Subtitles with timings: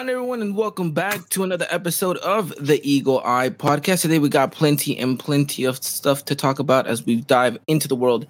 [0.00, 4.00] on, everyone, and welcome back to another episode of the Eagle Eye Podcast.
[4.00, 7.86] Today, we got plenty and plenty of stuff to talk about as we dive into
[7.86, 8.26] the world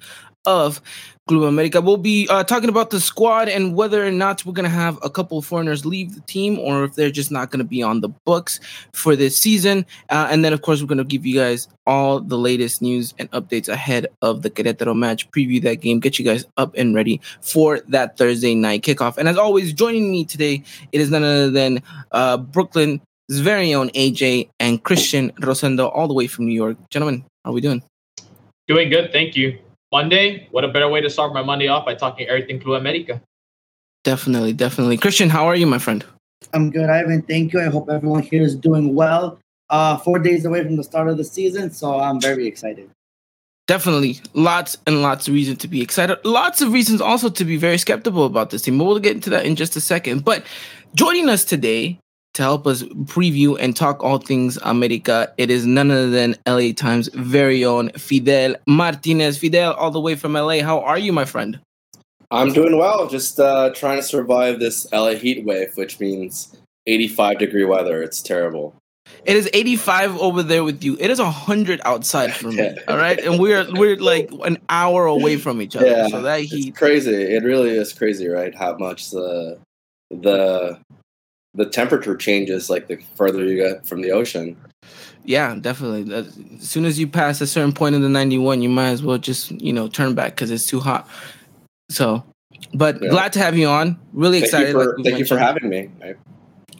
[0.46, 0.82] of
[1.30, 1.80] Club America.
[1.80, 4.98] We'll be uh, talking about the squad and whether or not we're going to have
[5.00, 7.84] a couple of foreigners leave the team or if they're just not going to be
[7.84, 8.58] on the books
[8.92, 9.86] for this season.
[10.08, 13.14] Uh, and then, of course, we're going to give you guys all the latest news
[13.20, 16.96] and updates ahead of the Querétaro match, preview that game, get you guys up and
[16.96, 19.16] ready for that Thursday night kickoff.
[19.16, 23.90] And as always, joining me today, it is none other than uh, Brooklyn's very own
[23.90, 26.76] AJ and Christian Rosendo, all the way from New York.
[26.90, 27.84] Gentlemen, how are we doing?
[28.66, 29.60] Doing good, thank you.
[29.92, 33.20] Monday, what a better way to start my Monday off by talking everything Club America.
[34.04, 34.96] Definitely, definitely.
[34.96, 36.04] Christian, how are you, my friend?
[36.54, 37.22] I'm good, Ivan.
[37.22, 37.60] Thank you.
[37.60, 39.38] I hope everyone here is doing well.
[39.68, 42.90] Uh, four days away from the start of the season, so I'm very excited.
[43.66, 46.18] Definitely, lots and lots of reason to be excited.
[46.24, 48.78] Lots of reasons also to be very skeptical about this team.
[48.78, 50.24] But we'll get into that in just a second.
[50.24, 50.44] But
[50.94, 51.98] joining us today
[52.34, 56.72] to help us preview and talk all things America, it is none other than LA
[56.72, 59.38] Times' very own Fidel Martinez.
[59.38, 60.62] Fidel, all the way from LA.
[60.62, 61.60] How are you, my friend?
[62.30, 63.08] I'm doing well.
[63.08, 68.02] Just uh, trying to survive this LA heat wave, which means 85 degree weather.
[68.02, 68.74] It's terrible.
[69.24, 70.96] It is 85 over there with you.
[71.00, 72.76] It is 100 outside for me.
[72.88, 75.86] All right, and we're we're like an hour away from each other.
[75.86, 76.76] Yeah, so that it's heat.
[76.76, 77.12] crazy.
[77.12, 78.54] It really is crazy, right?
[78.54, 79.58] How much the
[80.10, 80.78] the
[81.54, 84.56] the temperature changes like the further you get from the ocean.
[85.24, 86.12] Yeah, definitely.
[86.14, 89.18] As soon as you pass a certain point in the 91, you might as well
[89.18, 91.08] just, you know, turn back because it's too hot.
[91.90, 92.24] So,
[92.72, 93.10] but Yeah.
[93.10, 93.98] glad to have you on.
[94.12, 94.68] Really Thank excited.
[94.68, 95.90] you for like thank you for having me.
[96.02, 96.14] I-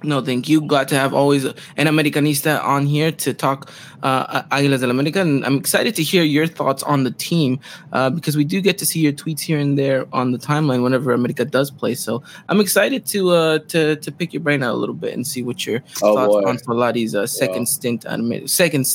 [0.03, 0.63] No, thank you.
[0.63, 3.71] Glad to have always an Americanista on here to talk
[4.03, 5.21] uh, Águilas del América.
[5.21, 7.61] And I'm excited to hear your thoughts on the team
[7.93, 10.83] uh, because we do get to see your tweets here and there on the timeline
[10.83, 11.95] whenever America does play.
[11.95, 15.27] So I'm excited to uh, to to pick your brain out a little bit and
[15.27, 16.49] see what your Oh, thoughts boy.
[16.49, 17.65] on Solari's uh, second Wow.
[17.77, 18.87] stint at second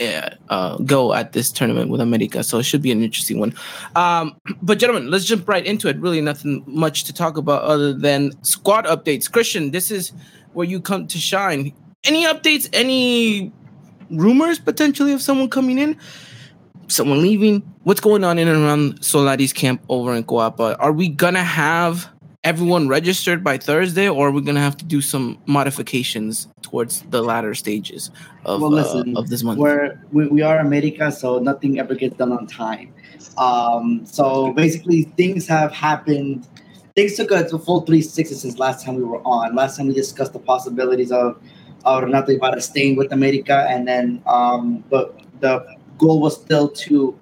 [0.00, 2.42] uh, uh, go at this tournament with America.
[2.44, 3.54] So it should be an interesting one.
[3.94, 5.96] Um, but gentlemen, let's jump right into it.
[5.98, 9.30] Really, nothing much to talk about other than squad updates.
[9.30, 10.12] Christian, this is
[10.56, 11.72] where you come to shine.
[12.02, 12.68] Any updates?
[12.72, 13.52] Any
[14.10, 15.98] rumors potentially of someone coming in?
[16.88, 17.60] Someone leaving?
[17.82, 20.76] What's going on in and around Solari's camp over in Coapa?
[20.78, 22.08] Are we gonna have
[22.42, 27.20] everyone registered by Thursday, or are we gonna have to do some modifications towards the
[27.22, 28.10] latter stages
[28.46, 29.58] of well, uh, of this month?
[29.58, 32.94] We're, we, we are America, so nothing ever gets done on time.
[33.36, 36.46] Um, so basically, things have happened.
[36.96, 39.54] Things took a, full 360 since last time we were on.
[39.54, 41.38] Last time we discussed the possibilities of,
[41.84, 45.62] of Renato Ibarra staying with America, and then um, but the
[45.98, 47.20] goal was still to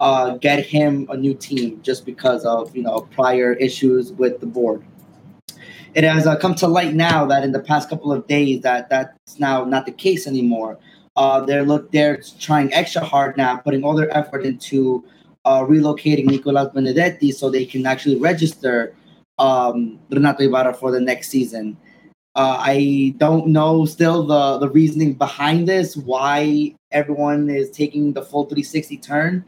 [0.00, 4.46] uh, get him a new team just because of you know prior issues with the
[4.46, 4.82] board.
[5.94, 8.88] It has uh, come to light now that in the past couple of days that
[8.88, 10.78] that's now not the case anymore.
[11.14, 15.04] Uh, they're look they're trying extra hard now, putting all their effort into
[15.44, 18.96] uh, relocating Nicolas Benedetti so they can actually register
[19.38, 21.76] um, Renato Ibarra for the next season.
[22.34, 28.22] Uh, I don't know still the the reasoning behind this, why everyone is taking the
[28.22, 29.44] full 360 turn.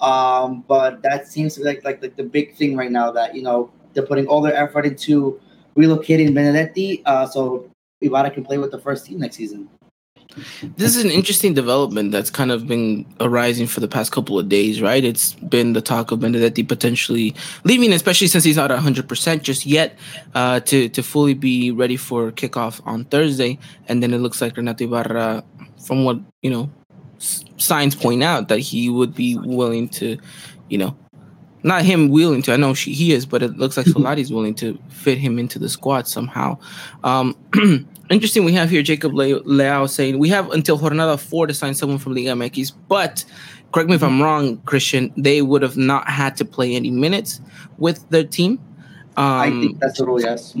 [0.00, 3.42] Um, but that seems to be like, like the big thing right now that you
[3.42, 5.40] know they're putting all their effort into
[5.76, 9.68] relocating Benedetti uh, so Ibarra can play with the first team next season.
[10.76, 14.48] This is an interesting development that's kind of been arising for the past couple of
[14.48, 15.04] days, right?
[15.04, 17.34] It's been the talk of Benedetti potentially
[17.64, 19.98] leaving, especially since he's not 100% just yet
[20.34, 23.58] uh, to, to fully be ready for kickoff on Thursday.
[23.88, 25.44] And then it looks like Renato Ibarra,
[25.86, 26.70] from what, you know,
[27.18, 30.18] signs point out, that he would be willing to,
[30.68, 30.96] you know,
[31.62, 34.54] not him willing to, I know she, he is, but it looks like Solari's willing
[34.56, 36.58] to fit him into the squad somehow.
[37.02, 37.36] Um,
[38.10, 38.44] interesting.
[38.44, 41.98] We have here Jacob Le- Leao saying we have until Jornada four to sign someone
[41.98, 43.24] from Liga MX, but
[43.72, 45.12] correct me if I'm wrong, Christian.
[45.16, 47.40] They would have not had to play any minutes
[47.78, 48.60] with their team,
[49.16, 50.54] um, I think that's the rule, yes.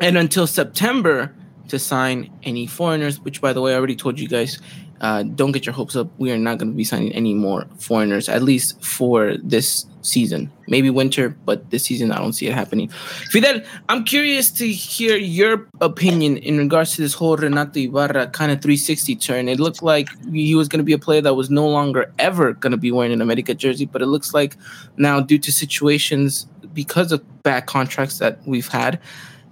[0.00, 1.34] and until September
[1.68, 3.20] to sign any foreigners.
[3.20, 4.60] Which, by the way, I already told you guys
[5.00, 6.08] uh, don't get your hopes up.
[6.18, 10.50] We are not going to be signing any more foreigners, at least for this season.
[10.68, 12.88] Maybe winter, but this season I don't see it happening.
[13.30, 18.52] Fidel, I'm curious to hear your opinion in regards to this whole Renato Ibarra kind
[18.52, 19.48] of 360 turn.
[19.48, 22.52] It looked like he was going to be a player that was no longer ever
[22.52, 24.56] going to be wearing an America jersey, but it looks like
[24.96, 29.00] now, due to situations because of bad contracts that we've had,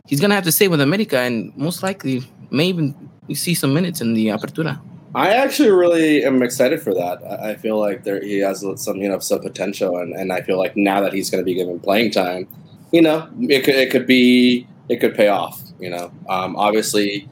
[0.07, 2.95] he's going to have to stay with America and most likely may even
[3.35, 4.81] see some minutes in the Apertura.
[5.15, 7.23] I actually really am excited for that.
[7.25, 10.59] I feel like there he has some you know some potential, and, and I feel
[10.59, 12.47] like now that he's going to be given playing time,
[12.93, 15.63] you know, it could it could be it could pay off.
[15.81, 17.29] You know, um, obviously,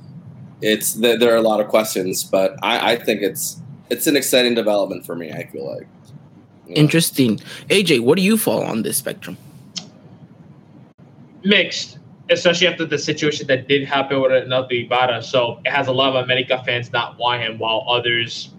[0.63, 4.17] it's there, there, are a lot of questions, but I, I think it's it's an
[4.17, 5.31] exciting development for me.
[5.31, 5.87] I feel like
[6.67, 6.81] you know?
[6.81, 7.39] interesting.
[7.69, 9.37] AJ, what do you fall on this spectrum?
[11.45, 11.99] Mixed
[12.31, 15.23] especially after the situation that did happen with Renato Ibarra.
[15.23, 18.53] So it has a lot of America fans not want him, while others,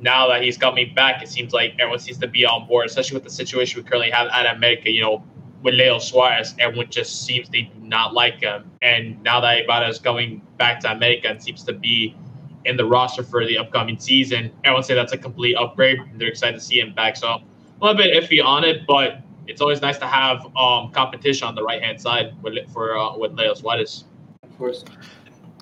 [0.00, 3.16] now that he's coming back, it seems like everyone seems to be on board, especially
[3.16, 4.90] with the situation we currently have at America.
[4.90, 5.24] You know,
[5.62, 8.70] with Leo Suarez, everyone just seems they do not like him.
[8.80, 12.16] And now that Ibarra is going back to America and seems to be
[12.64, 15.98] in the roster for the upcoming season, everyone say that's a complete upgrade.
[16.16, 17.16] They're excited to see him back.
[17.16, 17.42] So a
[17.80, 19.20] little bit iffy on it, but
[19.50, 23.16] it's always nice to have um, competition on the right hand side with for uh,
[23.16, 24.04] with Leo Suarez.
[24.42, 24.84] Of course.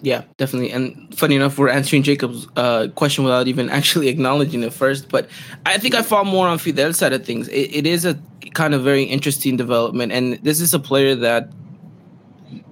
[0.02, 0.70] Yeah, definitely.
[0.70, 5.08] And funny enough, we're answering Jacob's uh, question without even actually acknowledging it first.
[5.08, 5.28] But
[5.66, 7.48] I think I fall more on Fidel's side of things.
[7.48, 8.18] It, it is a
[8.54, 11.50] kind of very interesting development, and this is a player that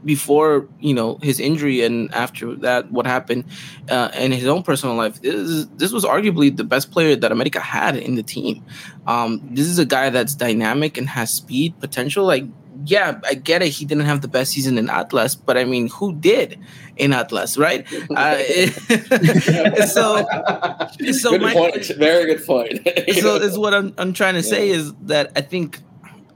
[0.07, 3.45] before you know his injury and after that what happened
[3.91, 7.33] uh, in his own personal life this is, this was arguably the best player that
[7.33, 8.65] america had in the team.
[9.07, 12.25] Um, this is a guy that's dynamic and has speed potential.
[12.25, 12.45] Like
[12.85, 13.69] yeah i get it.
[13.69, 16.59] He didn't have the best season in atlas but i mean who did
[16.97, 17.87] in atlas right?
[18.17, 18.39] Uh,
[19.87, 20.27] so
[21.13, 21.87] so good my, point.
[21.99, 22.81] very good point.
[23.21, 24.77] So is what i'm, I'm trying to say yeah.
[24.77, 25.81] is that i think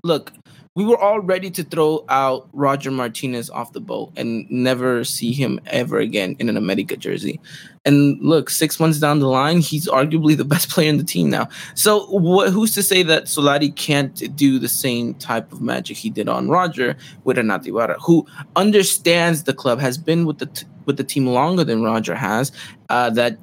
[0.02, 0.32] look
[0.76, 5.32] we were all ready to throw out Roger Martinez off the boat and never see
[5.32, 7.40] him ever again in an America jersey.
[7.84, 11.28] And look, six months down the line, he's arguably the best player in the team
[11.28, 11.48] now.
[11.74, 16.08] So wh- who's to say that Solari can't do the same type of magic he
[16.08, 18.24] did on Roger with Renato who
[18.54, 22.52] understands the club, has been with the t- with the team longer than Roger has,
[22.88, 23.38] uh, that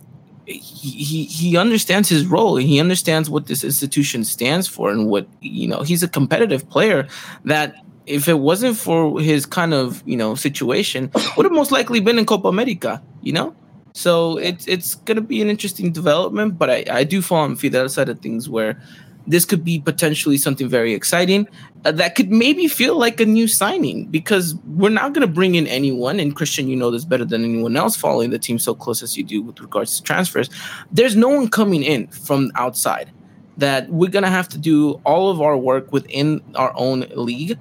[0.48, 5.68] he, he understands his role he understands what this institution stands for and what you
[5.68, 7.08] know he's a competitive player
[7.44, 12.00] that if it wasn't for his kind of you know situation would have most likely
[12.00, 13.54] been in copa america you know?
[13.94, 17.90] So it's it's gonna be an interesting development but i i do fall on fidel
[17.90, 18.82] side of things where
[19.28, 21.48] this could be potentially something very exciting
[21.86, 25.56] uh, that could maybe feel like a new signing because we're not going to bring
[25.56, 26.20] in anyone.
[26.20, 29.18] And Christian, you know this better than anyone else following the team so close as
[29.18, 30.50] you do with regards to transfers.
[30.92, 33.12] There's no one coming in from outside
[33.58, 37.58] that we're going to have to do all of our work within our own league.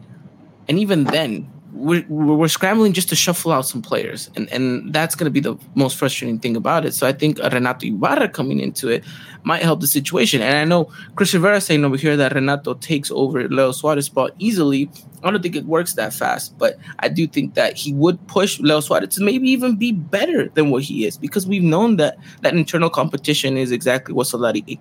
[0.68, 5.14] And even then, we're, we're scrambling just to shuffle out some players, and and that's
[5.14, 6.94] going to be the most frustrating thing about it.
[6.94, 9.04] So I think Renato Ibarra coming into it
[9.42, 10.42] might help the situation.
[10.42, 14.32] And I know Chris Rivera saying over here that Renato takes over Leo Suarez spot
[14.38, 14.90] easily.
[15.22, 18.58] I don't think it works that fast, but I do think that he would push
[18.58, 22.18] Leo Suarez to maybe even be better than what he is because we've known that
[22.40, 24.78] that internal competition is exactly what Solari,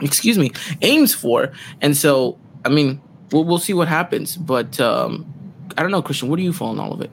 [0.00, 0.50] excuse me,
[0.82, 1.52] aims for.
[1.80, 3.00] And so, I mean,
[3.30, 4.36] we'll, we'll see what happens.
[4.36, 5.32] But um,
[5.76, 6.28] I don't know, Christian.
[6.28, 7.10] What do you fall in all of it?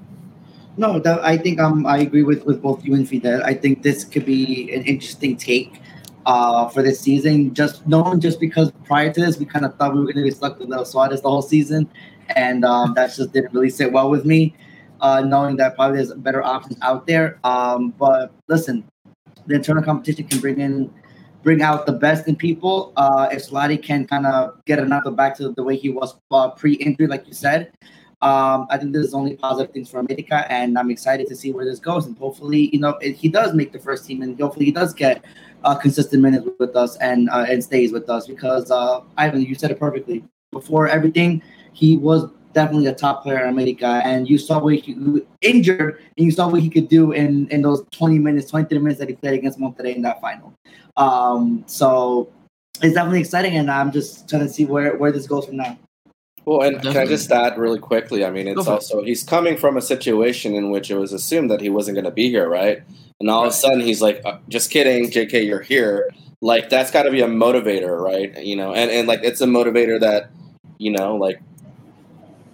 [0.77, 3.43] No, that, I think um, I agree with, with both you and Fidel.
[3.43, 5.81] I think this could be an interesting take
[6.27, 7.53] uh, for this season.
[7.53, 10.23] Just knowing, just because prior to this, we kind of thought we were going to
[10.23, 11.89] be stuck with Leo Suarez the whole season,
[12.35, 14.53] and um, that just didn't really sit well with me.
[14.99, 17.39] Uh, knowing that probably there's better options out there.
[17.43, 18.83] Um, but listen,
[19.45, 20.91] the internal competition can bring in,
[21.43, 22.93] bring out the best in people.
[22.97, 26.49] Uh, if Solari can kind of get another back to the way he was uh,
[26.49, 27.71] pre-injury, like you said,
[28.21, 31.51] um, I think this is only positive things for America, and I'm excited to see
[31.51, 32.07] where this goes.
[32.07, 35.23] And hopefully, you know, he does make the first team, and hopefully, he does get
[35.63, 39.53] uh, consistent minutes with us and uh, and stays with us because uh, Ivan, you
[39.53, 40.23] said it perfectly.
[40.51, 41.43] Before everything,
[41.73, 46.25] he was definitely a top player in America, and you saw what he injured, and
[46.25, 49.15] you saw what he could do in in those 20 minutes, 23 minutes that he
[49.15, 50.55] played against Monterrey in that final.
[50.95, 52.31] Um, so
[52.81, 55.77] it's definitely exciting, and I'm just trying to see where where this goes from now.
[56.47, 56.93] Well, and Definitely.
[56.93, 58.23] can I just add really quickly?
[58.23, 61.59] I mean, it's also he's coming from a situation in which it was assumed that
[61.59, 62.81] he wasn't going to be here, right?
[63.19, 63.47] And all right.
[63.47, 67.11] of a sudden, he's like, uh, "Just kidding, J.K., you're here." Like that's got to
[67.11, 68.41] be a motivator, right?
[68.41, 70.29] You know, and and like it's a motivator that,
[70.77, 71.41] you know, like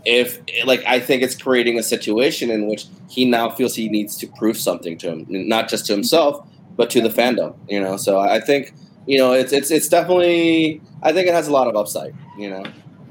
[0.05, 4.17] if like I think it's creating a situation in which he now feels he needs
[4.17, 6.43] to prove something to him, not just to himself,
[6.77, 7.55] but to the fandom.
[7.69, 8.73] You know, so I think
[9.05, 12.15] you know it's it's it's definitely I think it has a lot of upside.
[12.39, 12.63] You know,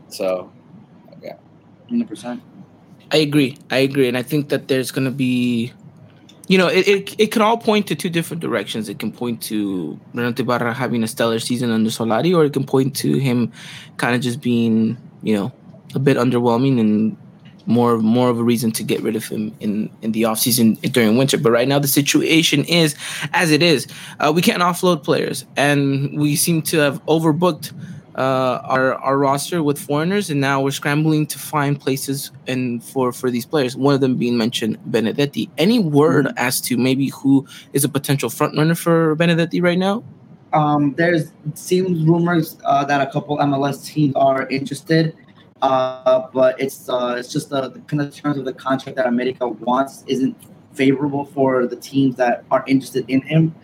[0.08, 0.50] so
[1.92, 2.42] 100 percent
[3.12, 3.58] I agree.
[3.70, 5.70] I agree, and I think that there's going to be,
[6.48, 8.88] you know, it, it, it can all point to two different directions.
[8.88, 12.64] It can point to Renato Barra having a stellar season under Solari, or it can
[12.64, 13.52] point to him
[13.98, 15.52] kind of just being, you know,
[15.94, 17.18] a bit underwhelming and
[17.66, 21.16] more more of a reason to get rid of him in in the offseason during
[21.16, 22.96] winter but right now the situation is
[23.32, 23.86] as it is
[24.18, 27.72] uh, we can't offload players and we seem to have overbooked
[28.16, 33.12] uh, our our roster with foreigners and now we're scrambling to find places and for
[33.12, 36.38] for these players one of them being mentioned benedetti any word mm-hmm.
[36.38, 40.02] as to maybe who is a potential front runner for benedetti right now
[40.52, 45.16] um, there's seems rumors uh, that a couple mls teams are interested
[45.62, 49.06] uh, but it's uh, it's just the, the, kind of terms of the contract that
[49.06, 50.36] America wants isn't
[50.74, 53.54] favorable for the teams that are interested in him.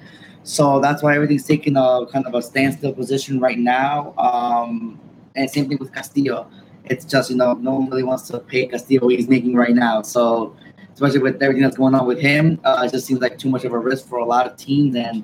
[0.48, 4.14] So that's why everything's taking a kind of a standstill position right now.
[4.16, 4.98] Um,
[5.36, 6.50] and same thing with Castillo.
[6.86, 9.74] It's just you know no one really wants to pay Castillo what he's making right
[9.74, 10.00] now.
[10.00, 10.56] So
[10.94, 13.64] especially with everything that's going on with him, uh, it just seems like too much
[13.66, 15.22] of a risk for a lot of teams, and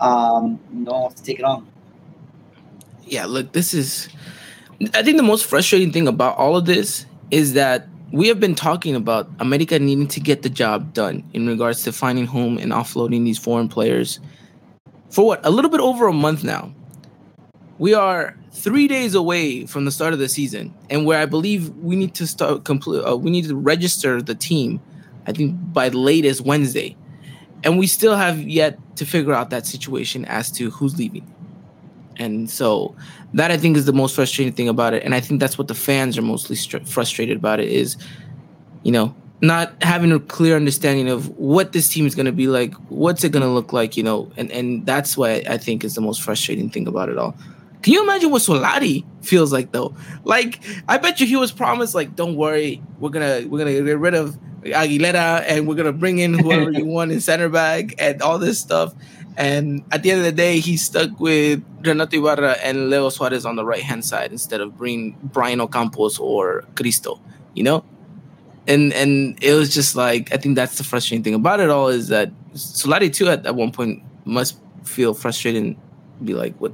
[0.00, 1.66] um, no one wants to take it on.
[3.06, 4.10] Yeah, look, this is
[4.92, 8.54] I think the most frustrating thing about all of this is that we have been
[8.54, 12.72] talking about America needing to get the job done in regards to finding home and
[12.72, 14.20] offloading these foreign players
[15.10, 16.72] for what a little bit over a month now.
[17.78, 21.70] We are three days away from the start of the season, and where I believe
[21.76, 23.04] we need to start complete.
[23.04, 24.80] Uh, we need to register the team.
[25.26, 26.96] I think by the latest Wednesday,
[27.62, 31.32] and we still have yet to figure out that situation as to who's leaving.
[32.16, 32.96] And so
[33.34, 35.04] that I think is the most frustrating thing about it.
[35.04, 37.96] And I think that's what the fans are mostly str- frustrated about it is,
[38.82, 42.48] you know, not having a clear understanding of what this team is going to be
[42.48, 45.84] like, what's it going to look like, you know, and, and that's what I think
[45.84, 47.36] is the most frustrating thing about it all.
[47.82, 49.94] Can you imagine what Solari feels like though?
[50.24, 53.98] Like, I bet you he was promised, like, don't worry, we're gonna we're gonna get
[53.98, 58.20] rid of Aguilera and we're gonna bring in whoever you want in center back and
[58.20, 58.94] all this stuff.
[59.36, 63.46] And at the end of the day, he's stuck with Renato Ibarra and Leo Suarez
[63.46, 67.20] on the right hand side instead of bringing Brian Ocampos or Cristo,
[67.54, 67.84] you know?
[68.68, 71.88] And and it was just like I think that's the frustrating thing about it all
[71.88, 75.76] is that Solari too at, at one point must feel frustrated and
[76.22, 76.72] be like, What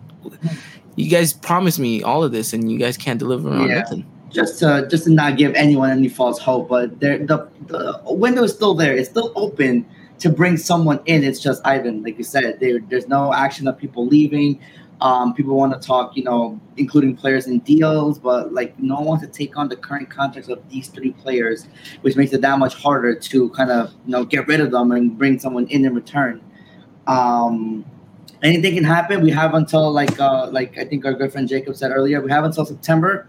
[0.96, 3.80] you guys promised me all of this and you guys can't deliver on yeah.
[3.80, 4.06] nothing.
[4.30, 8.42] Just to just to not give anyone any false hope, but there the, the window
[8.42, 8.96] is still there.
[8.96, 9.86] It's still open
[10.18, 12.02] to bring someone in, it's just Ivan.
[12.02, 14.60] Like you said, there, there's no action of people leaving.
[15.00, 19.04] Um, people want to talk, you know, including players and deals, but like no one
[19.04, 21.66] wants to take on the current contracts of these three players,
[22.02, 24.92] which makes it that much harder to kind of you know get rid of them
[24.92, 26.40] and bring someone in in return.
[27.06, 27.84] Um,
[28.42, 29.22] anything can happen.
[29.22, 32.30] We have until like uh, like I think our good friend Jacob said earlier, we
[32.30, 33.28] have until September,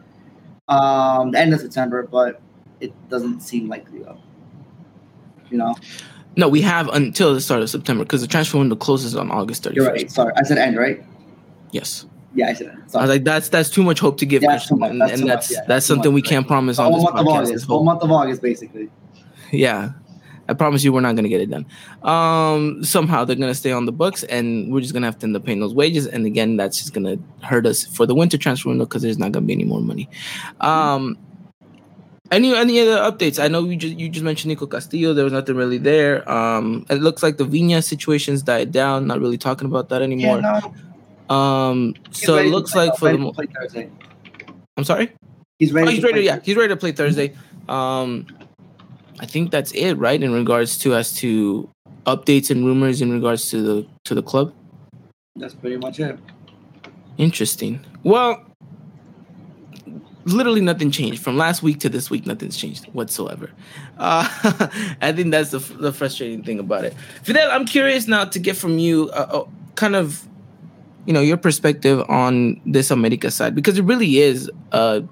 [0.67, 2.41] um, the end of September, but
[2.79, 4.19] it doesn't seem likely though.
[5.49, 5.75] You know.
[6.37, 9.63] No, we have until the start of September because the transfer window closes on August
[9.63, 9.75] 31st.
[9.75, 10.11] You're right.
[10.11, 11.03] Sorry, I said end, right?
[11.75, 12.05] Yes.
[12.33, 12.67] Yeah, I said.
[12.87, 13.01] Sorry.
[13.01, 15.29] I was like, that's that's too much hope to give, yeah, Christian, and, that's, and
[15.29, 17.19] that's, yeah, that's something much, we can't promise on this month podcast.
[17.19, 18.89] Of August, whole month of August, basically.
[19.51, 19.91] Yeah,
[20.49, 21.65] I promise you, we're not gonna get it done.
[22.01, 25.35] Um, somehow they're gonna stay on the books, and we're just gonna have to end
[25.35, 26.07] up paying those wages.
[26.07, 29.31] And again, that's just gonna hurt us for the winter transfer window because there's not
[29.33, 30.09] gonna be any more money.
[30.61, 31.17] Um,
[32.31, 33.41] any any other updates?
[33.41, 35.13] I know you just you just mentioned Nico Castillo.
[35.13, 36.29] There was nothing really there.
[36.29, 39.07] Um, it looks like the Viña situation's died down.
[39.07, 40.39] Not really talking about that anymore.
[40.41, 40.73] Yeah, no.
[41.29, 43.89] Um, so it looks like for the mo- Thursday.
[44.77, 45.11] I'm sorry.
[45.59, 45.87] He's ready.
[45.87, 46.21] Oh, he's ready.
[46.21, 47.33] yeah, he's ready to play Thursday.
[47.69, 48.27] Um,
[49.19, 50.21] I think that's it, right?
[50.21, 51.69] In regards to as to
[52.05, 54.53] updates and rumors in regards to the to the club.
[55.35, 56.19] That's pretty much it.
[57.17, 57.79] Interesting.
[58.03, 58.43] Well,
[60.25, 62.25] literally nothing changed from last week to this week.
[62.25, 63.51] Nothing's changed whatsoever.
[63.97, 64.27] Uh,
[65.01, 66.93] I think that's the, the frustrating thing about it.
[67.23, 70.27] Fidel, I'm curious now to get from you, uh, uh, kind of,
[71.05, 75.03] you know, your perspective on this America side because it really is a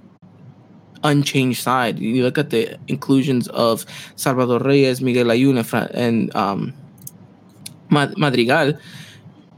[1.03, 1.99] unchanged side.
[1.99, 3.85] You look at the inclusions of
[4.15, 6.73] Salvador Reyes, Miguel Layún, and um,
[7.89, 8.73] Madrigal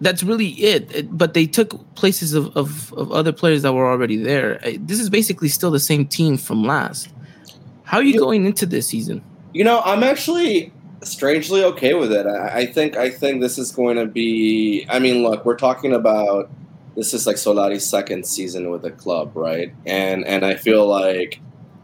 [0.02, 0.94] that's really it.
[0.94, 1.18] it.
[1.18, 4.60] But they took places of, of, of, other players that were already there.
[4.80, 7.10] This is basically still the same team from last.
[7.84, 9.24] How are you, you going into this season?
[9.54, 10.74] You know, I'm actually
[11.06, 12.26] strangely okay with it.
[12.26, 14.86] I, I, think I think this is going to be.
[14.90, 16.50] I mean, look, we're talking about
[16.96, 19.74] this is like Solari's second season with the club, right?
[19.86, 21.40] And and I feel like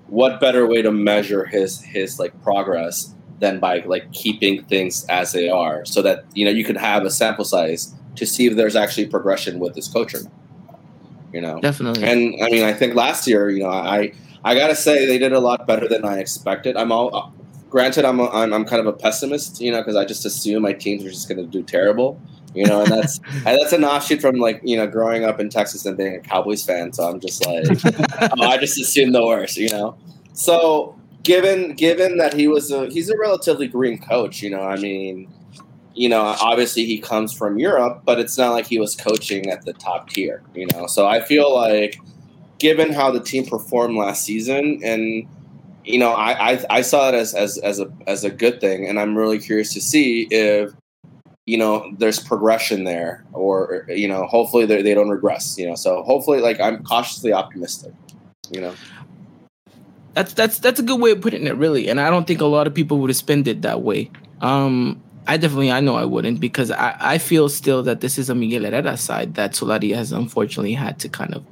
[0.08, 5.32] what better way to measure his his like progress than by like keeping things as
[5.32, 8.56] they are, so that you know you could have a sample size to see if
[8.56, 10.32] there's actually progression with this coach or not.
[11.34, 12.04] You know, Definitely.
[12.04, 14.12] and I mean, I think last year, you know, I
[14.44, 16.76] I gotta say they did a lot better than I expected.
[16.76, 17.34] I'm all
[17.72, 20.62] granted, I'm a, I'm, I'm kind of a pessimist, you know, because I just assume
[20.62, 22.22] my teams are just going to do terrible,
[22.54, 25.50] you know, and that's and that's an offshoot from like you know growing up in
[25.50, 26.94] Texas and being a Cowboys fan.
[26.94, 27.66] So I'm just like,
[28.38, 29.98] oh, I just assume the worst, you know.
[30.34, 34.78] So given given that he was a he's a relatively green coach, you know, I
[34.78, 35.34] mean.
[35.94, 39.66] You know, obviously he comes from Europe, but it's not like he was coaching at
[39.66, 40.88] the top tier, you know.
[40.88, 42.00] So I feel like
[42.60, 45.28] given how the team performed last season and
[45.84, 48.88] you know, I, I, I saw it as, as as a as a good thing,
[48.88, 50.72] and I'm really curious to see if
[51.46, 55.58] you know there's progression there, or you know, hopefully they don't regress.
[55.58, 57.94] You know, so hopefully, like I'm cautiously optimistic.
[58.52, 58.76] You know,
[60.14, 61.88] That's that's that's a good way of putting it, really.
[61.88, 64.12] And I don't think a lot of people would have spent it that way.
[64.42, 68.30] Um, I definitely, I know I wouldn't because I, I feel still that this is
[68.30, 71.46] a Miguel Herrera side that Solari has unfortunately had to kind of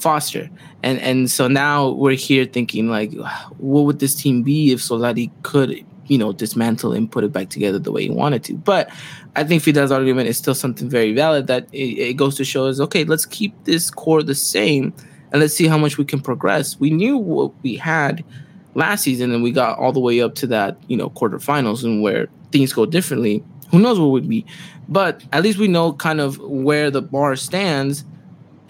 [0.00, 0.48] foster.
[0.82, 3.12] And and so now we're here thinking like,
[3.58, 7.50] what would this team be if Solari could, you know, dismantle and put it back
[7.50, 8.54] together the way he wanted to?
[8.54, 8.90] But
[9.36, 12.66] I think Fidel's argument is still something very valid that it, it goes to show
[12.66, 14.92] us, okay, let's keep this core the same
[15.32, 16.78] and let's see how much we can progress.
[16.80, 18.24] We knew what we had
[18.74, 22.02] last season and we got all the way up to that, you know, quarterfinals and
[22.02, 23.44] where things go differently.
[23.70, 24.44] Who knows what would be?
[24.88, 28.04] But at least we know kind of where the bar stands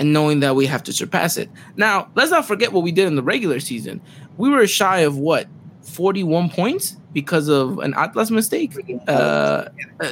[0.00, 1.50] and knowing that we have to surpass it.
[1.76, 4.00] Now, let's not forget what we did in the regular season.
[4.38, 5.46] We were shy of what?
[5.82, 8.72] 41 points because of an Atlas mistake
[9.06, 9.66] uh,
[10.00, 10.08] uh,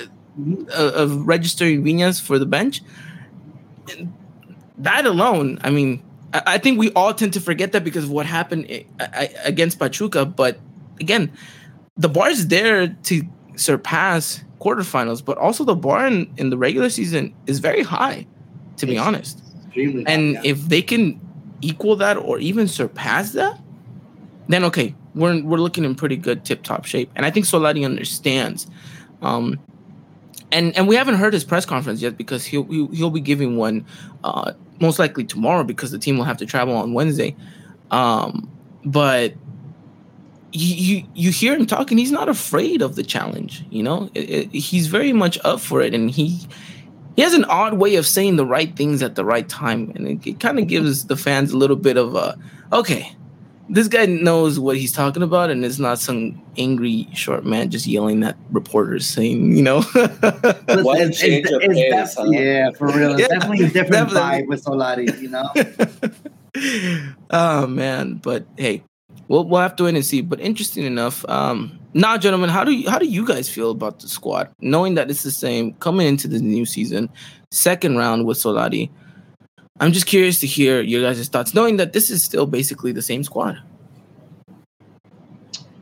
[0.76, 2.82] of registering Viñas for the bench.
[4.76, 6.02] That alone, I mean,
[6.34, 8.66] I, think we all tend to forget that because of what happened
[9.00, 10.26] I- against Pachuca.
[10.26, 10.58] But
[11.00, 11.32] again,
[11.96, 13.22] the bar is there to
[13.56, 18.26] surpass quarterfinals, but also the bar in, in the regular season is very high,
[18.76, 19.47] to be honest.
[19.78, 20.40] Extremely And yeah.
[20.44, 21.20] if they can
[21.60, 23.60] equal that or even surpass that,
[24.48, 27.10] then okay, we're we're looking in pretty good tip top shape.
[27.16, 28.66] And I think Solari understands.
[29.22, 29.58] Um,
[30.52, 33.56] and and we haven't heard his press conference yet because he'll he'll, he'll be giving
[33.56, 33.84] one
[34.24, 37.36] uh, most likely tomorrow because the team will have to travel on Wednesday.
[37.90, 38.50] Um,
[38.84, 39.34] but
[40.52, 41.98] you, you you hear him talking.
[41.98, 43.64] He's not afraid of the challenge.
[43.70, 46.40] You know, It- it- he's very much up for it, and he
[47.18, 50.06] he has an odd way of saying the right things at the right time, and
[50.06, 52.38] it, it kind of gives the fans a little bit of a
[52.72, 53.10] okay.
[53.70, 57.88] This guy knows what he's talking about, and it's not some angry short man just
[57.88, 62.30] yelling at reporters saying, you know, Listen, it's- change it's- of it's pace, def- huh?
[62.30, 63.10] Yeah, for real.
[63.14, 64.20] It's Yeah, definitely a different definitely.
[64.20, 67.10] vibe with Solari, you know?
[67.30, 68.82] oh man, but hey,
[69.28, 70.20] we'll we'll have to wait and see.
[70.20, 74.00] But interesting enough, um, now, gentlemen, how do you how do you guys feel about
[74.00, 77.08] the squad, knowing that it's the same coming into the new season,
[77.50, 78.90] second round with Solari?
[79.80, 83.02] I'm just curious to hear your guys' thoughts, knowing that this is still basically the
[83.02, 83.58] same squad.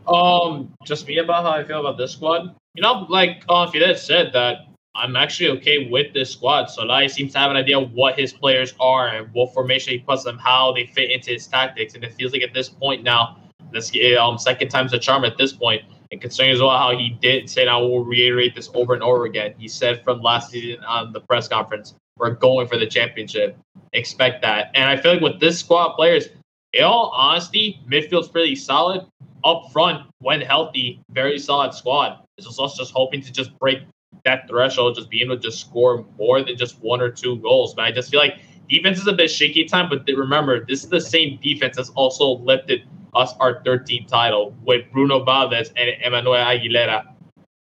[0.06, 2.54] Um, just me about how I feel about this squad.
[2.74, 6.66] You know, like uh, Fidel said that I'm actually okay with this squad.
[6.66, 9.98] Solari seems to have an idea of what his players are and what formation he
[9.98, 11.94] puts them, how they fit into his tactics.
[11.94, 13.36] And it feels like at this point now,
[13.72, 15.82] this um second time's a charm at this point.
[16.12, 19.02] And concerning as well how he did say, and I will reiterate this over and
[19.02, 19.54] over again.
[19.58, 23.58] He said from last season on the press conference, "We're going for the championship.
[23.92, 26.28] Expect that." And I feel like with this squad players,
[26.72, 29.04] in all honesty, midfield's pretty solid
[29.44, 32.18] up front, when healthy, very solid squad.
[32.38, 33.80] It's just us just hoping to just break
[34.24, 37.74] that threshold, just being able to just score more than just one or two goals.
[37.74, 39.88] But I just feel like defense is a bit shaky time.
[39.88, 42.82] But remember, this is the same defense that's also lifted
[43.14, 47.04] us our 13th title with Bruno Valdez and Emmanuel Aguilera.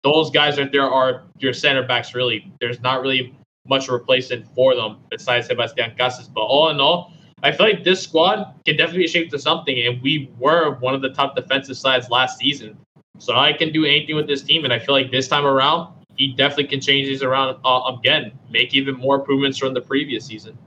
[0.03, 2.13] Those guys right there are your center backs.
[2.13, 6.31] Really, there's not really much replacement for them besides Sebastian Cáceres.
[6.33, 9.77] But all in all, I feel like this squad can definitely be shaped to something,
[9.85, 12.77] and we were one of the top defensive sides last season.
[13.19, 15.93] So I can do anything with this team, and I feel like this time around,
[16.17, 20.25] he definitely can change these around uh, again, make even more improvements from the previous
[20.25, 20.57] season.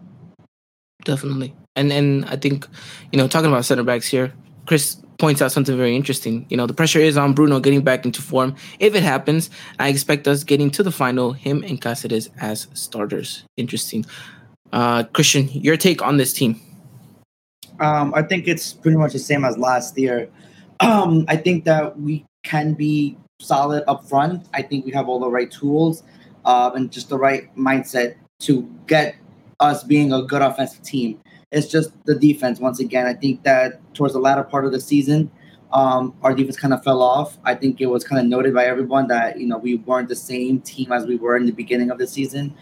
[1.05, 1.55] Definitely.
[1.77, 2.67] And and I think,
[3.13, 4.33] you know, talking about center backs here,
[4.67, 6.47] Chris points out something very interesting.
[6.49, 8.55] You know, the pressure is on Bruno getting back into form.
[8.79, 13.45] If it happens, I expect us getting to the final, him and Cáceres as starters.
[13.57, 14.05] Interesting.
[14.73, 16.61] Uh Christian, your take on this team.
[17.81, 20.29] Um, I think it's pretty much the same as last year.
[20.81, 24.46] Um, I think that we can be solid up front.
[24.55, 26.03] I think we have all the right tools
[26.44, 29.16] uh, and just the right mindset to get
[29.59, 31.20] us being a good offensive team.
[31.50, 33.07] It's just the defense once again.
[33.07, 35.31] I think that towards the latter part of the season,
[35.72, 37.38] um, our defense kind of fell off.
[37.44, 40.16] I think it was kind of noted by everyone that you know we weren't the
[40.16, 42.55] same team as we were in the beginning of the season.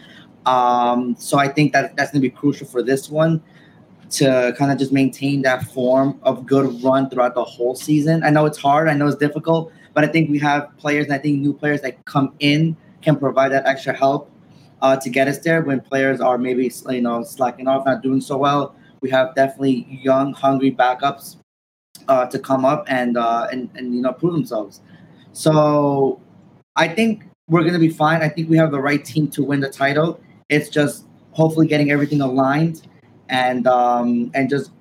[0.45, 3.41] Um, so I think that that's going to be crucial for this one
[4.11, 8.23] to kind of just maintain that form of good run throughout the whole season.
[8.23, 8.89] I know it's hard.
[8.89, 11.81] I know it's difficult, but I think we have players, and I think new players
[11.81, 14.31] that come in can provide that extra help
[14.81, 18.21] uh, to get us there when players are maybe you know slacking off, not doing
[18.21, 18.75] so well.
[19.01, 21.37] We have definitely young, hungry backups
[22.07, 24.81] uh, to come up and uh, and and you know prove themselves.
[25.33, 26.19] So
[26.75, 28.21] I think we're gonna be fine.
[28.21, 30.19] I think we have the right team to win the title.
[30.49, 32.87] It's just hopefully getting everything aligned
[33.29, 34.71] and um, and just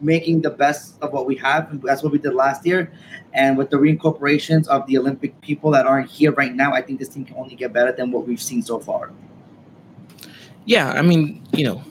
[0.00, 1.80] making the best of what we have.
[1.82, 2.92] That's what we did last year.
[3.32, 6.98] And with the reincorporations of the Olympic people that aren't here right now, I think
[6.98, 9.12] this team can only get better than what we've seen so far.
[10.64, 11.82] Yeah, I mean, you know,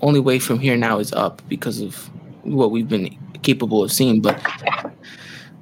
[0.00, 2.10] only way from here now is up because of
[2.42, 4.20] what we've been capable of seeing.
[4.20, 4.40] But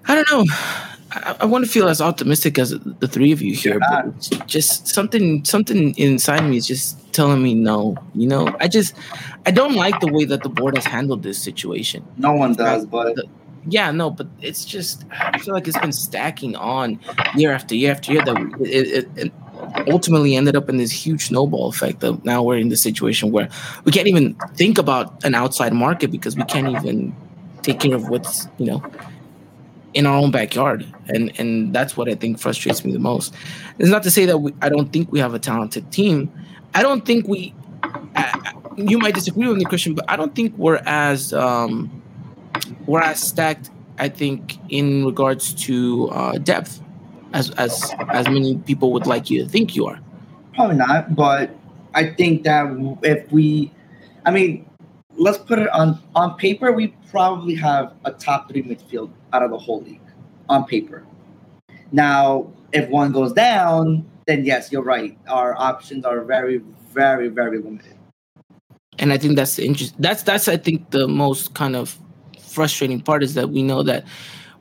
[0.06, 0.44] I don't know.
[1.12, 4.88] I, I want to feel as optimistic as the three of you here, but just
[4.88, 7.96] something something inside me is just telling me no.
[8.14, 8.94] You know, I just
[9.46, 12.04] I don't like the way that the board has handled this situation.
[12.16, 13.24] No one does, but the,
[13.66, 17.00] yeah, no, but it's just I feel like it's been stacking on
[17.34, 19.32] year after year after year that it, it, it
[19.88, 23.48] ultimately ended up in this huge snowball effect that now we're in the situation where
[23.84, 27.14] we can't even think about an outside market because we can't even
[27.62, 28.82] take care of what's you know
[29.94, 30.86] in our own backyard.
[31.08, 33.34] And and that's what i think frustrates me the most.
[33.78, 36.30] It's not to say that we, i don't think we have a talented team.
[36.74, 37.54] I don't think we
[38.14, 41.90] uh, you might disagree with me christian but i don't think we're as um
[42.86, 46.80] we're as stacked i think in regards to uh depth
[47.32, 49.98] as as as many people would like you to think you are.
[50.54, 51.50] Probably not but
[51.94, 52.66] i think that
[53.02, 53.70] if we
[54.24, 54.68] i mean
[55.20, 56.72] let's put it on on paper.
[56.72, 60.00] We probably have a top three midfield out of the whole league
[60.48, 61.04] on paper.
[61.92, 65.16] Now, if one goes down, then yes, you're right.
[65.28, 67.94] Our options are very, very, very limited.
[68.98, 69.94] And I think that's the interest.
[69.98, 71.98] That's that's I think the most kind of
[72.40, 74.04] frustrating part is that we know that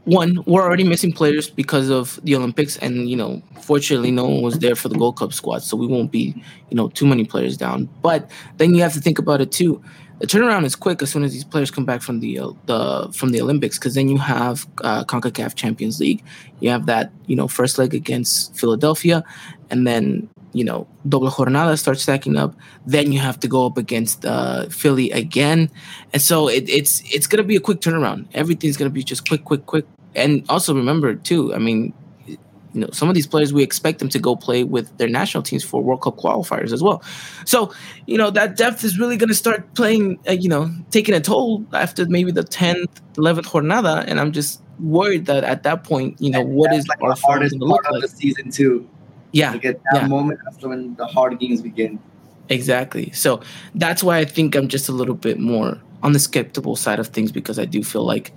[0.05, 4.41] one we're already missing players because of the Olympics, and you know, fortunately, no one
[4.41, 7.25] was there for the Gold Cup squad, so we won't be you know too many
[7.25, 7.89] players down.
[8.01, 9.81] But then you have to think about it too
[10.19, 13.11] the turnaround is quick as soon as these players come back from the uh, the
[13.13, 16.23] from the Olympics because then you have uh, Concacaf Champions League,
[16.59, 19.23] you have that you know first leg against Philadelphia,
[19.69, 22.53] and then you know doble jornada starts stacking up.
[22.85, 25.71] Then you have to go up against uh, Philly again,
[26.11, 28.27] and so it, it's it's gonna be a quick turnaround.
[28.33, 29.85] Everything's gonna be just quick, quick, quick.
[30.15, 31.93] And also remember too, I mean,
[32.73, 35.43] you know, some of these players we expect them to go play with their national
[35.43, 37.03] teams for World Cup qualifiers as well.
[37.45, 37.73] So,
[38.05, 41.19] you know, that depth is really going to start playing, uh, you know, taking a
[41.19, 44.03] toll after maybe the 10th, 11th jornada.
[44.07, 47.15] And I'm just worried that at that point, you know, and what is like our
[47.15, 48.01] the hardest part look of like?
[48.01, 48.87] the season too?
[49.31, 50.07] Yeah, to get that yeah.
[50.07, 50.39] moment.
[50.43, 51.99] That's when the hard games begin.
[52.49, 53.11] Exactly.
[53.11, 53.41] So
[53.75, 57.07] that's why I think I'm just a little bit more on the skeptical side of
[57.07, 58.33] things because I do feel like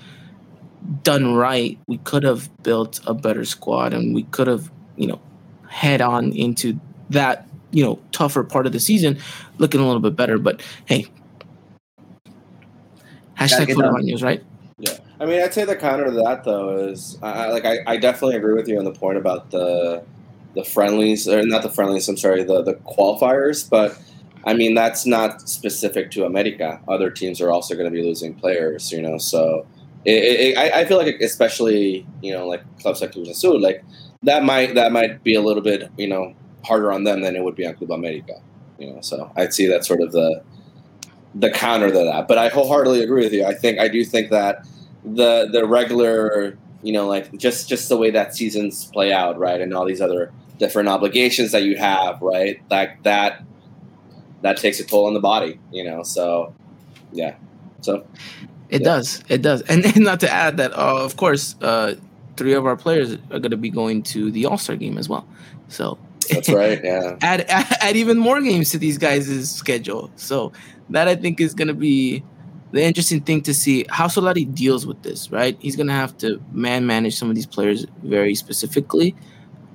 [1.03, 5.21] done right, we could have built a better squad and we could have, you know,
[5.69, 6.79] head on into
[7.11, 9.19] that, you know, tougher part of the season
[9.59, 10.39] looking a little bit better.
[10.39, 11.07] But hey,
[13.39, 14.05] hashtag get foot done.
[14.05, 14.43] news, right?
[14.79, 17.79] Yeah, I mean, I'd say the counter to that though is, I, I like, I,
[17.87, 20.05] I definitely agree with you on the point about the
[20.55, 22.09] the friendlies, or not the friendlies.
[22.09, 23.69] I'm sorry, the the qualifiers.
[23.69, 23.99] But
[24.45, 26.81] I mean, that's not specific to America.
[26.89, 29.19] Other teams are also going to be losing players, you know.
[29.19, 29.67] So
[30.05, 33.85] it, it, I, I feel like, especially you know, like clubs like Cruz Azul, like
[34.23, 36.35] that might that might be a little bit you know
[36.65, 38.35] harder on them than it would be on Club America.
[38.79, 40.43] You know, so I'd see that sort of the
[41.35, 42.29] the counter to that.
[42.29, 43.45] But I wholeheartedly agree with you.
[43.45, 44.67] I think I do think that
[45.05, 49.61] the the regular, you know, like just just the way that seasons play out, right,
[49.61, 53.43] and all these other different obligations that you have, right, like that
[54.43, 56.03] that takes a toll on the body, you know.
[56.03, 56.55] So
[57.13, 57.37] yeah,
[57.81, 58.07] so
[58.73, 58.89] It Yeah.
[58.97, 59.23] does.
[59.29, 59.63] It does.
[59.63, 61.95] And, and not to add that, uh, of course, uh,
[62.37, 65.09] three of our players are going to be going to the All Star game as
[65.09, 65.27] well.
[65.69, 65.99] So
[66.31, 66.81] that's right.
[66.85, 70.11] Yeah, add, add add even more games to these guys' schedule.
[70.17, 70.53] So
[70.91, 72.25] that I think is going to be
[72.73, 75.31] the interesting thing to see how Solari deals with this.
[75.31, 79.15] Right, he's going to have to man manage some of these players very specifically,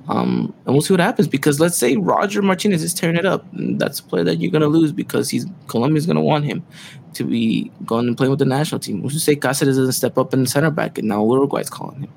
[0.09, 1.27] um, and we'll see what happens.
[1.27, 4.61] Because let's say Roger Martinez is tearing it up, that's a player that you're going
[4.61, 6.65] to lose because he's Colombia's going to want him
[7.13, 9.01] to be going and playing with the national team.
[9.01, 12.01] Who's to say Cáceres doesn't step up in the center back, and now Uruguay's calling
[12.01, 12.11] him.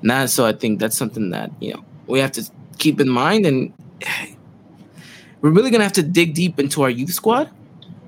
[0.00, 2.44] And that, so I think that's something that you know we have to
[2.78, 3.72] keep in mind, and
[5.40, 7.50] we're really gonna have to dig deep into our youth squad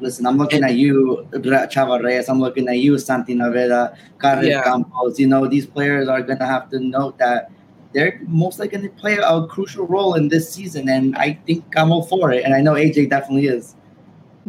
[0.00, 2.28] listen, I'm looking at you, Chava Reyes.
[2.28, 4.62] I'm looking at you, Santi Naveda, Carlos Yeah.
[4.62, 5.18] Campos.
[5.18, 7.50] You know, these players are going to have to note that
[7.92, 10.88] they're most likely going to play a crucial role in this season.
[10.88, 12.44] And I think I'm all for it.
[12.44, 13.74] And I know AJ definitely is.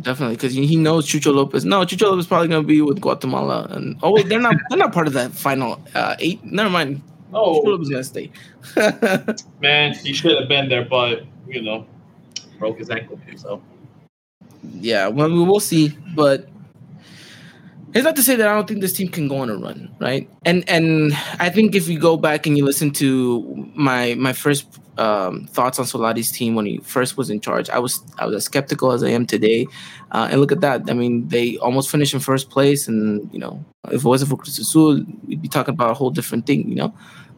[0.01, 1.65] Definitely, because he knows Chucho Lopez.
[1.65, 4.55] No, Chucho Lopez is probably going to be with Guatemala, and oh wait, they're not.
[4.69, 6.41] They're not part of that final uh, eight.
[6.45, 7.01] Never mind.
[7.31, 8.31] Chucho Oh Lopez is going
[8.75, 9.51] to stay.
[9.61, 11.85] man, he should have been there, but you know,
[12.59, 13.19] broke his ankle.
[13.35, 13.61] So
[14.63, 16.47] yeah, well, we will see, but
[17.93, 19.93] it's not to say that I don't think this team can go on a run,
[19.99, 20.29] right?
[20.45, 24.67] And and I think if you go back and you listen to my my first
[24.99, 28.35] um, thoughts on Solari's team when he first was in charge, I was I was
[28.35, 29.65] as skeptical as I am today.
[30.11, 30.89] Uh, and look at that!
[30.89, 34.37] I mean, they almost finished in first place, and you know, if it wasn't for
[34.37, 36.93] Cruz Azul, we'd be talking about a whole different thing, you know.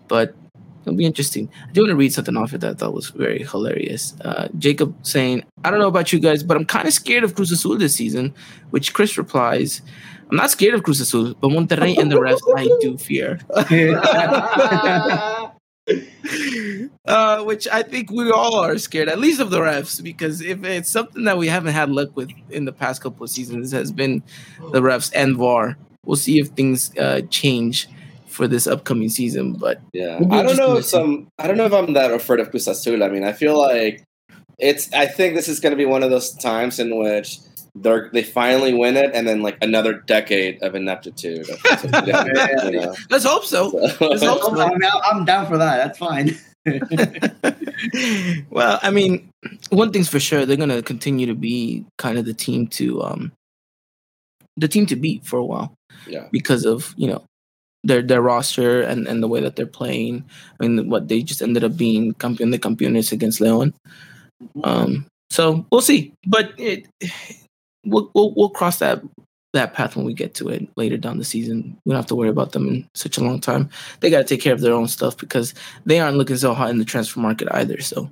[0.09, 0.35] But
[0.81, 1.49] it'll be interesting.
[1.69, 4.15] I do want to read something off of that that was very hilarious.
[4.21, 7.35] Uh, Jacob saying, "I don't know about you guys, but I'm kind of scared of
[7.35, 8.33] Cruz Azul this season."
[8.71, 9.81] Which Chris replies,
[10.31, 13.39] "I'm not scared of Cruz Azul, but Monterrey and the refs I do fear."
[17.05, 20.63] uh, which I think we all are scared, at least of the refs, because if
[20.63, 23.91] it's something that we haven't had luck with in the past couple of seasons, has
[23.91, 24.23] been
[24.71, 25.77] the refs and VAR.
[26.05, 27.87] We'll see if things uh, change
[28.27, 31.27] for this upcoming season, but Yeah, It'll I don't know if some.
[31.37, 33.03] I don't know if I'm that afraid of Cruz Azul.
[33.03, 34.03] I mean, I feel like
[34.57, 34.91] it's.
[34.93, 37.39] I think this is going to be one of those times in which
[37.75, 41.47] they're they finally win it, and then like another decade of ineptitude.
[42.05, 42.95] you know?
[43.09, 43.67] let's hope so.
[43.67, 44.61] Let's hope so.
[44.61, 45.77] I'm, I'm down for that.
[45.77, 46.37] That's fine.
[48.49, 49.29] well, I mean,
[49.69, 53.31] one thing's for sure, they're gonna continue to be kind of the team to um
[54.57, 55.73] the team to beat for a while
[56.07, 57.23] yeah, because of, you know,
[57.83, 60.23] their their roster and, and the way that they're playing.
[60.59, 63.73] I mean what they just ended up being campeón de campeones against Leon.
[64.63, 66.13] Um so we'll see.
[66.27, 66.87] But it
[67.85, 69.01] we'll we'll, we'll cross that
[69.53, 71.77] that path when we get to it later down the season.
[71.85, 73.69] We don't have to worry about them in such a long time.
[73.99, 75.53] They got to take care of their own stuff because
[75.85, 77.81] they aren't looking so hot in the transfer market either.
[77.81, 78.09] So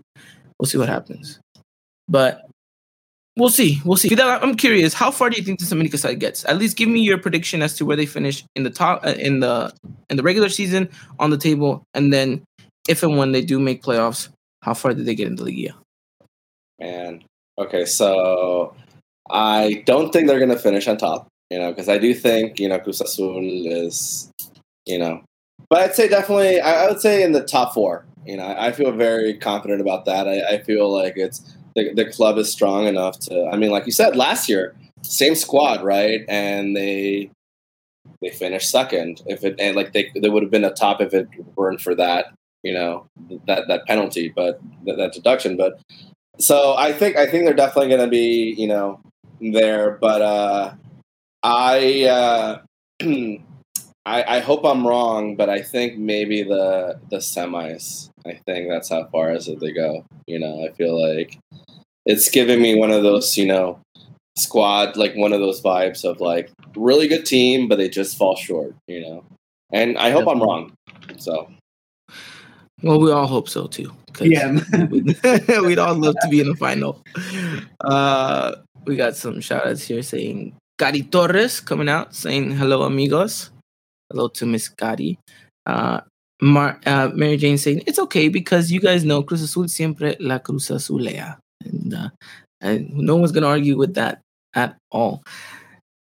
[0.60, 1.40] we'll see what happens.
[2.10, 2.46] But
[3.38, 3.80] we'll see.
[3.86, 4.10] We'll see.
[4.10, 4.94] Fidel, I'm curious.
[4.94, 6.44] How far do you think this America side gets?
[6.44, 9.12] At least give me your prediction as to where they finish in the top uh,
[9.12, 9.74] in the
[10.10, 12.44] in the regular season on the table, and then
[12.90, 14.28] if and when they do make playoffs,
[14.62, 15.74] how far did they get into the year?
[16.80, 17.24] man.
[17.58, 18.74] Okay, so
[19.30, 21.28] I don't think they're going to finish on top.
[21.50, 24.32] You know, because I do think you know Cruz Azul is,
[24.86, 25.24] you know,
[25.70, 26.62] but I'd say definitely.
[26.62, 28.06] I, I would say in the top four.
[28.26, 30.28] You know, I, I feel very confident about that.
[30.28, 31.40] I, I feel like it's
[31.76, 33.50] the, the club is strong enough to.
[33.52, 36.22] I mean, like you said last year, same squad, right?
[36.28, 37.32] And they
[38.22, 39.22] they finished second.
[39.26, 41.96] If it and like they they would have been a top if it weren't for
[41.96, 42.34] that.
[42.64, 43.08] You know
[43.48, 45.56] that that penalty, but that, that deduction.
[45.58, 45.80] But
[46.40, 49.00] so I think I think they're definitely going to be you know
[49.42, 49.98] there.
[50.02, 50.74] But uh,
[51.44, 52.62] I, uh,
[54.06, 58.10] I I hope I'm wrong, but I think maybe the the semis.
[58.26, 60.04] I think that's how far as they go.
[60.28, 61.38] You know, I feel like
[62.06, 63.80] it's giving me one of those you know
[64.38, 68.36] squad like one of those vibes of like really good team, but they just fall
[68.36, 68.76] short.
[68.88, 69.24] You know,
[69.72, 70.74] and I hope I'm wrong.
[71.18, 71.50] So
[72.82, 73.94] Well, we all hope so too.
[74.22, 74.58] Yeah.
[74.90, 77.04] we'd, we'd all love to be in the final.
[77.82, 83.52] Uh, we got some shout outs here saying Gary Torres coming out saying hello, amigos.
[84.10, 85.20] Hello to Miss Gary.
[85.66, 86.02] Uh,
[86.42, 90.40] Mar- uh, Mary Jane saying it's okay because you guys know Cruz Azul siempre la
[90.40, 91.38] Cruz Azulea.
[91.66, 92.10] And, uh,
[92.62, 94.22] and no one's going to argue with that
[94.56, 95.22] at all.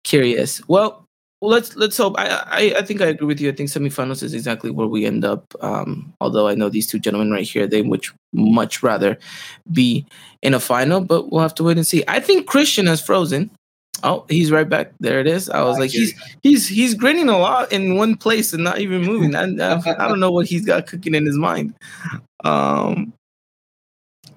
[0.04, 0.60] Curious.
[0.68, 1.05] Well,
[1.40, 2.14] well, let's let's hope.
[2.18, 3.50] I, I I think I agree with you.
[3.50, 5.54] I think semifinals is exactly where we end up.
[5.60, 9.18] Um, although I know these two gentlemen right here, they would much rather
[9.70, 10.06] be
[10.42, 12.02] in a final, but we'll have to wait and see.
[12.08, 13.50] I think Christian has frozen.
[14.02, 14.92] Oh, he's right back.
[15.00, 15.50] There it is.
[15.50, 19.02] I was like, he's he's he's grinning a lot in one place and not even
[19.02, 19.34] moving.
[19.34, 21.74] I, I, I don't know what he's got cooking in his mind.
[22.44, 23.12] Um,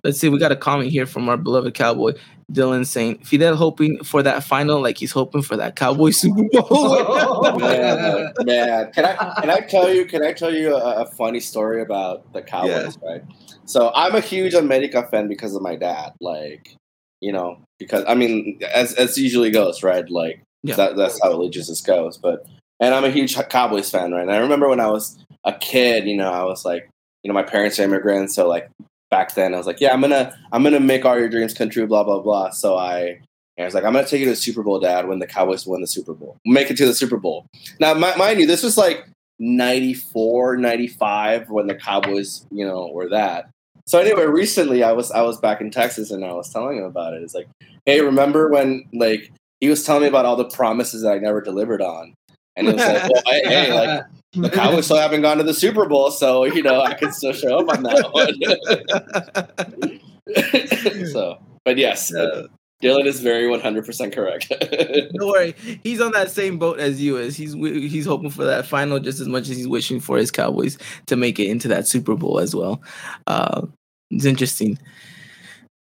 [0.03, 0.29] let's see.
[0.29, 2.13] We got a comment here from our beloved cowboy
[2.51, 7.57] Dylan saying Fidel hoping for that final, like he's hoping for that Cowboy Super Bowl.
[7.59, 11.39] man, man, can I can I tell you can I tell you a, a funny
[11.39, 12.97] story about the Cowboys?
[13.03, 13.21] Right.
[13.65, 16.13] So I'm a huge America fan because of my dad.
[16.19, 16.75] Like,
[17.21, 20.09] you know, because I mean, as as usually goes, right?
[20.09, 20.75] Like Yeah.
[20.75, 22.17] that, that's how allegiance goes.
[22.17, 22.45] But
[22.79, 24.23] and I'm a huge Cowboys fan, right?
[24.23, 26.89] And I remember when I was a kid, you know, I was like,
[27.23, 28.71] you know, my parents are immigrants, so like
[29.09, 31.69] back then I was like, yeah, I'm gonna I'm gonna make all your dreams come
[31.69, 32.51] true, blah blah blah.
[32.51, 33.19] So I
[33.59, 35.27] and I was like, I'm gonna take you to the Super Bowl, Dad, when the
[35.27, 36.37] Cowboys win the Super Bowl.
[36.45, 37.45] Make it to the Super Bowl.
[37.79, 39.05] Now, mi- mind you, this was like
[39.39, 43.49] 94, 95 when the Cowboys, you know, were that.
[43.85, 46.83] So anyway, recently I was I was back in Texas and I was telling him
[46.83, 47.23] about it.
[47.23, 47.47] It's like,
[47.85, 51.41] hey, remember when like he was telling me about all the promises that I never
[51.41, 52.13] delivered on,
[52.55, 55.87] and he was like, well, hey, like the Cowboys still haven't gone to the Super
[55.87, 58.13] Bowl, so you know I can still show up on that
[61.03, 61.05] one.
[61.11, 62.47] so, but yes, uh,
[62.81, 64.49] Dylan is very 100% correct.
[65.15, 67.35] Don't worry, he's on that same boat as you is.
[67.35, 70.77] He's he's hoping for that final just as much as he's wishing for his Cowboys
[71.07, 72.81] to make it into that Super Bowl as well.
[73.27, 73.65] Uh,
[74.11, 74.77] it's interesting.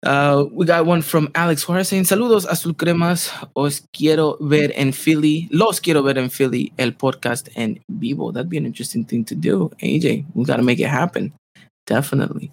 [0.04, 3.30] Uh, we got one from Alex Juarez saying, Saludos, Azul Cremas.
[3.54, 5.48] Os quiero ver en Philly.
[5.50, 8.30] Los quiero ver en Philly, el podcast en vivo.
[8.30, 9.70] That'd be an interesting thing to do.
[9.82, 11.32] AJ, we got to make it happen.
[11.86, 12.52] Definitely.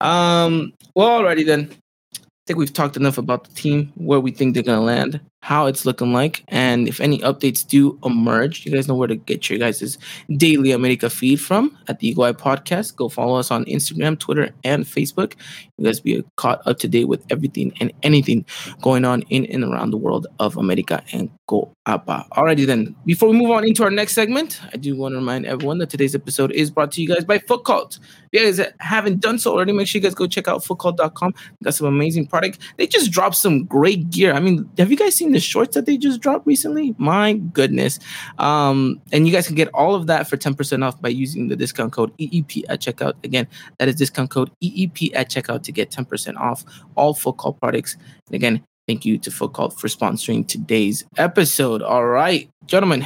[0.00, 1.70] Um, well, alrighty then.
[2.14, 5.20] I think we've talked enough about the team, where we think they're going to land,
[5.44, 9.14] how it's looking like, and if any updates do emerge, you guys know where to
[9.14, 9.98] get your guys'
[10.38, 12.96] daily America feed from at the Eagle Eye Podcast.
[12.96, 15.34] Go follow us on Instagram, Twitter, and Facebook.
[15.76, 18.46] You guys be caught up to date with everything and anything
[18.80, 22.26] going on in and around the world of America and Coapa.
[22.30, 25.44] Alrighty then, before we move on into our next segment, I do want to remind
[25.44, 27.98] everyone that today's episode is brought to you guys by Foot Cult.
[28.32, 31.34] If you guys haven't done so already, make sure you guys go check out footcult.com.
[31.62, 32.60] Got some amazing product.
[32.78, 34.32] They just dropped some great gear.
[34.32, 36.94] I mean, have you guys seen the shorts that they just dropped recently?
[36.96, 37.98] My goodness.
[38.38, 41.56] Um, and you guys can get all of that for 10% off by using the
[41.56, 43.14] discount code EEP at checkout.
[43.24, 43.46] Again,
[43.78, 47.96] that is discount code EEP at checkout to get 10% off all Foot Cult products.
[48.26, 51.80] And again, Thank you to Foot Cult for sponsoring today's episode.
[51.80, 53.00] All right, gentlemen.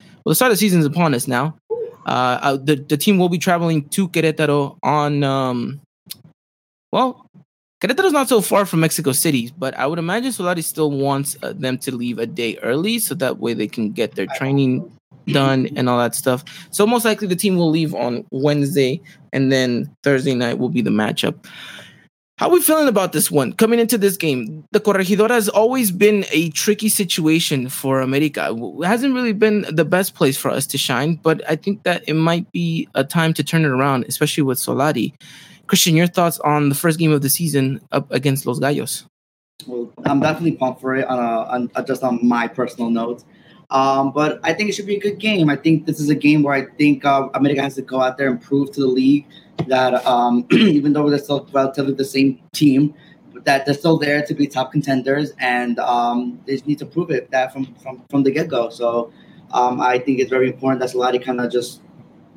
[0.00, 1.56] Well, the start of the season is upon us now.
[1.70, 5.22] Uh, uh, the the team will be traveling to Querétaro on.
[5.22, 5.80] Um,
[6.90, 7.23] well,
[7.84, 11.52] Querétaro's not so far from Mexico City, but I would imagine Solari still wants uh,
[11.52, 14.90] them to leave a day early, so that way they can get their training
[15.26, 16.44] done and all that stuff.
[16.70, 19.02] So most likely the team will leave on Wednesday,
[19.34, 21.44] and then Thursday night will be the matchup.
[22.38, 23.52] How are we feeling about this one?
[23.52, 28.48] Coming into this game, the Corregidora has always been a tricky situation for America.
[28.50, 32.02] It hasn't really been the best place for us to shine, but I think that
[32.08, 35.12] it might be a time to turn it around, especially with Solari.
[35.66, 39.06] Christian, your thoughts on the first game of the season up against Los Gallos?
[39.66, 43.24] Well, I'm definitely pumped for it on, a, on just on my personal note.
[43.70, 45.48] Um, but I think it should be a good game.
[45.48, 48.18] I think this is a game where I think uh, America has to go out
[48.18, 49.26] there and prove to the league
[49.68, 52.94] that um, even though they're still relatively the same team,
[53.44, 57.10] that they're still there to be top contenders, and um, they just need to prove
[57.10, 58.68] it that from from, from the get go.
[58.68, 59.12] So
[59.52, 61.80] um, I think it's very important that Solari kind of just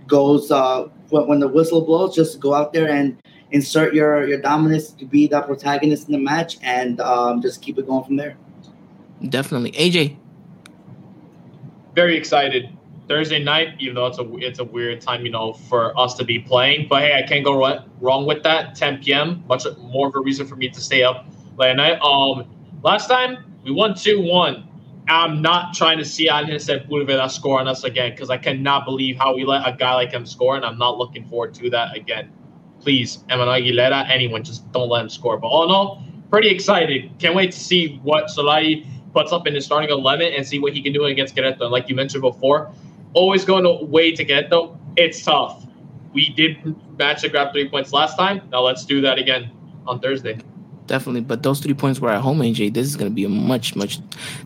[0.08, 4.40] goes uh, when, when the whistle blows, just go out there and insert your your
[4.40, 8.16] dominance to be the protagonist in the match, and um, just keep it going from
[8.16, 8.38] there.
[9.30, 10.18] Definitely, AJ.
[11.96, 12.70] Very excited
[13.08, 16.26] Thursday night, even though it's a it's a weird time, you know, for us to
[16.26, 16.88] be playing.
[16.90, 18.76] But hey, I can't go wrong with that.
[18.76, 19.44] 10 p.m.
[19.48, 21.26] Much more of a reason for me to stay up
[21.58, 22.00] late at night.
[22.02, 22.46] Um,
[22.84, 24.67] last time we won two one.
[25.10, 29.18] I'm not trying to see Angel Sepulveda score on us again because I cannot believe
[29.18, 31.96] how we let a guy like him score, and I'm not looking forward to that
[31.96, 32.32] again.
[32.82, 35.38] Please, Emmanuel Aguilera, anyone, just don't let him score.
[35.38, 37.12] But all in all, pretty excited.
[37.20, 40.74] Can't wait to see what Solari puts up in his starting 11 and see what
[40.74, 41.72] he can do against Querétaro.
[41.72, 42.72] Like you mentioned before,
[43.14, 44.78] always going away to get though.
[44.98, 45.66] It's tough.
[46.14, 48.42] We did match to grab three points last time.
[48.52, 49.52] Now let's do that again
[49.86, 50.38] on Thursday.
[50.88, 52.74] Definitely, but those three points were at home, AJ.
[52.74, 54.00] This is going to be a much, much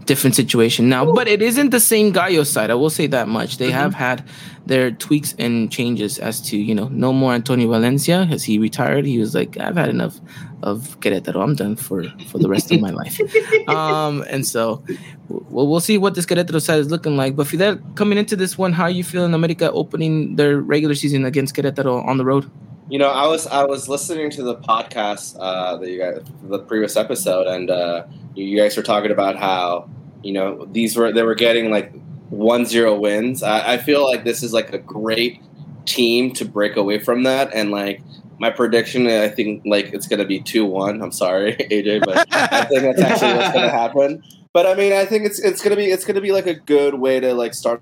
[0.06, 1.12] different situation now.
[1.12, 2.72] But it isn't the same Gallo side.
[2.72, 3.58] I will say that much.
[3.58, 3.78] They mm-hmm.
[3.78, 4.26] have had
[4.66, 9.06] their tweaks and changes as to you know no more Antonio Valencia as he retired.
[9.06, 10.20] He was like, I've had enough
[10.64, 11.44] of Querétaro.
[11.44, 13.20] I'm done for for the rest of my life.
[13.68, 14.84] Um, and so
[15.30, 17.36] we'll, we'll see what this Querétaro side is looking like.
[17.36, 21.24] But Fidel, coming into this one, how are you feeling America opening their regular season
[21.26, 22.50] against Querétaro on the road?
[22.92, 26.60] You know, I was I was listening to the podcast uh, that you guys the
[26.60, 28.04] previous episode, and uh,
[28.36, 29.90] you guys were talking about how
[30.22, 31.94] you know these were they were getting like
[32.30, 33.44] one zero wins.
[33.44, 35.42] I, I feel like this is like a great
[35.86, 38.02] team to break away from that, and like
[38.40, 41.02] my prediction, I think like it's gonna be two one.
[41.02, 44.22] I'm sorry, AJ, but I think that's actually what's gonna happen.
[44.52, 46.96] But I mean, I think it's it's gonna be it's gonna be like a good
[46.96, 47.82] way to like start.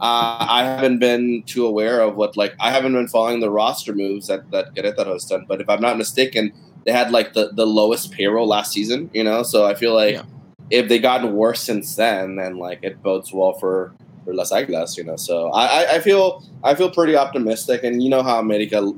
[0.00, 3.94] Uh, I haven't been too aware of what like I haven't been following the roster
[3.94, 5.46] moves that that Querétaro has done.
[5.48, 6.52] But if I'm not mistaken,
[6.84, 9.10] they had like the the lowest payroll last season.
[9.14, 10.24] You know, so I feel like yeah.
[10.70, 14.96] if they gotten worse since then, then like it bodes well for for Las Águilas.
[14.96, 18.92] You know, so I I feel I feel pretty optimistic, and you know how America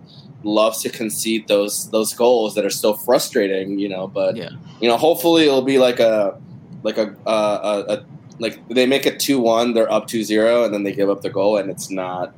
[0.44, 4.08] loves to concede those those goals that are so frustrating, you know.
[4.08, 4.50] But yeah.
[4.80, 6.40] you know, hopefully it'll be like a
[6.82, 8.06] like a, a, a, a
[8.38, 11.30] like they make it two one, they're up 2-0, and then they give up the
[11.30, 12.34] goal, and it's not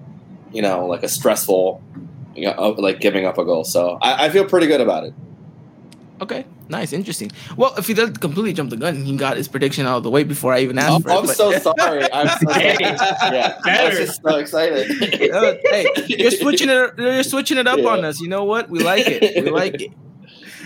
[0.52, 1.82] you know like a stressful
[2.34, 3.64] you know like giving up a goal.
[3.64, 5.14] So I, I feel pretty good about it.
[6.22, 7.30] Okay, nice, interesting.
[7.56, 10.10] Well, if he doesn't completely jump the gun, he got his prediction out of the
[10.10, 11.14] way before I even asked I'm, for it.
[11.14, 12.12] I'm but- so sorry.
[12.12, 12.62] I'm so sorry.
[12.62, 13.98] Hey, yeah, I better.
[14.00, 14.90] was just so excited.
[15.32, 16.90] Uh, hey, you're switching it.
[16.98, 17.88] You're switching it up Yeah.
[17.88, 18.20] on us.
[18.20, 18.68] You know what?
[18.68, 19.44] We like it.
[19.44, 19.92] We like it.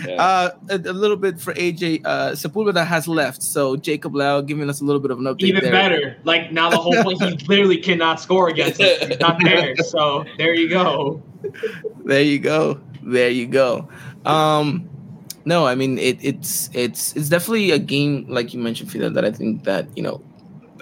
[0.07, 0.21] Yeah.
[0.21, 4.69] Uh, a, a little bit for AJ uh, Sepulveda has left, so Jacob Lau giving
[4.69, 5.43] us a little bit of an update.
[5.43, 5.71] Even there.
[5.71, 6.17] better.
[6.23, 9.07] Like now the whole point he literally cannot score against us.
[9.07, 9.75] He's not there.
[9.85, 11.21] So there you go.
[12.03, 12.81] There you go.
[13.03, 13.87] There you go.
[14.25, 14.89] Um,
[15.45, 19.23] no, I mean it, it's it's it's definitely a game like you mentioned, Fidel, that
[19.23, 20.21] I think that you know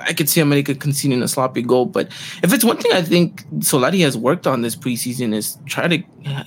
[0.02, 1.86] I could see America conceding a sloppy goal.
[1.86, 2.08] But
[2.41, 6.04] if it's one thing I think Solari has worked on this preseason is try to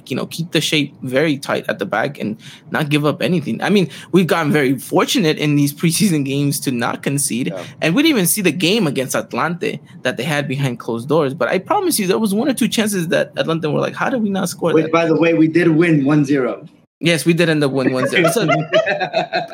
[0.06, 2.36] you know keep the shape very tight at the back and
[2.70, 3.62] not give up anything.
[3.62, 7.64] I mean, we've gotten very fortunate in these preseason games to not concede, Yeah.
[7.82, 11.34] and we didn't even see the game against Atlante that they had behind closed doors.
[11.34, 14.10] But I promise you, there was one or two chances that Atlante were like, "How
[14.10, 16.68] did we not score Which, that?" by the way, we did win 1-0.
[17.00, 18.30] Yes, we did end up winning 1 0.
[18.32, 18.48] So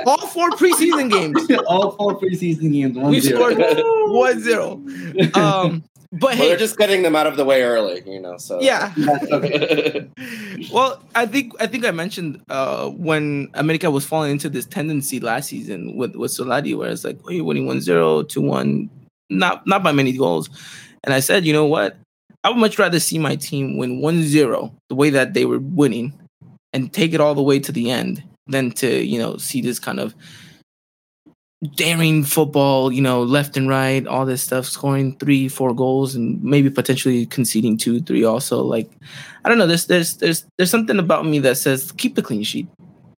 [0.07, 3.11] all four preseason games, All four preseason games, 1-0.
[3.11, 4.83] we scored 1 0.
[5.35, 5.83] Um,
[6.13, 8.37] but Well, hey, they're just getting them out of the way early, you know.
[8.37, 8.93] So yeah.
[9.33, 10.09] Okay.
[10.73, 15.19] Well, I think I think I mentioned uh, when America was falling into this tendency
[15.19, 17.83] last season with with Solari, where it's like, oh, you're winning 1-0,
[18.29, 18.89] 2-1,
[19.31, 20.49] not not by many goals.
[21.03, 21.97] And I said, you know what?
[22.45, 26.13] I would much rather see my team win 1-0 the way that they were winning
[26.73, 29.79] and take it all the way to the end than to, you know, see this
[29.79, 30.15] kind of
[31.77, 36.43] daring football, you know, left and right, all this stuff, scoring three, four goals and
[36.43, 38.63] maybe potentially conceding two, three also.
[38.63, 38.91] Like
[39.45, 42.43] I don't know, there's there's there's there's something about me that says keep the clean
[42.43, 42.69] sheet.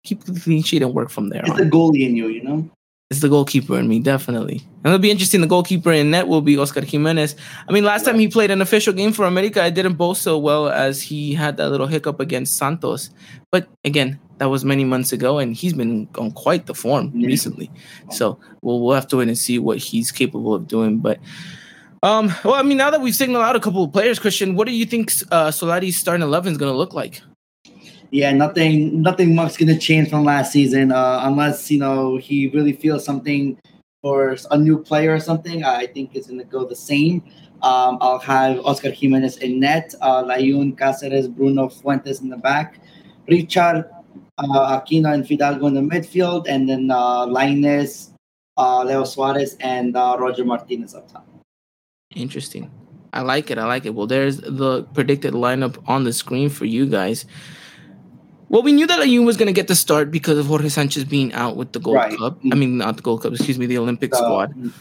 [0.05, 1.41] Keep the clean sheet and work from there.
[1.41, 1.57] It's on.
[1.57, 2.71] the goalie in you, you know?
[3.11, 4.57] It's the goalkeeper in me, definitely.
[4.83, 5.41] And it'll be interesting.
[5.43, 7.37] The goalkeeper in net will be Oscar Jimenez.
[7.69, 10.39] I mean, last time he played an official game for America, I didn't bowl so
[10.39, 13.11] well as he had that little hiccup against Santos.
[13.53, 17.27] But again, that was many months ago, and he's been on quite the form Yeah.
[17.27, 17.71] recently.
[18.11, 20.99] So we'll we'll have to wait and see what he's capable of doing.
[20.99, 21.21] But
[22.03, 24.67] um, well, I mean, now that we've signaled out a couple of players, Christian, what
[24.67, 27.21] do you think uh, Solari's starting eleven is going to look like?
[28.15, 32.73] Yeah, nothing nothing much gonna change from last season, uh, unless you know he really
[32.73, 33.59] feels something
[34.03, 35.65] for a new player or something.
[35.65, 37.25] I think it's gonna go the same.
[37.61, 42.79] Um, I'll have Oscar Jimenez in net, uh, Layun, Cáceres, Bruno Fuentes in the back,
[43.27, 43.91] Richard,
[44.39, 50.17] uh, Aquino, and Fidalgo in the midfield, and then uh, uh, Leo Suarez, and uh,
[50.21, 51.27] Roger Martinez up top.
[52.15, 52.71] Interesting.
[53.13, 53.59] I like it.
[53.59, 53.95] I like it.
[53.97, 57.27] Well, there's the predicted lineup on the screen for you guys.
[58.49, 61.05] Well, we knew that Layun was going to get the start because of Jorge Sanchez
[61.05, 62.17] being out with the Gold Right.
[62.19, 62.39] Cup.
[62.53, 64.73] I mean, not the Gold Cup, excuse me, the Olympic Uh, squad.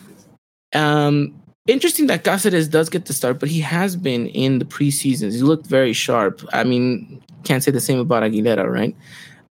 [0.74, 5.34] Um, interesting that Cáceres does get the start, but he has been in the preseasons.
[5.34, 6.42] He looked very sharp.
[6.52, 8.96] I mean, can't say the same about Aguilera, right?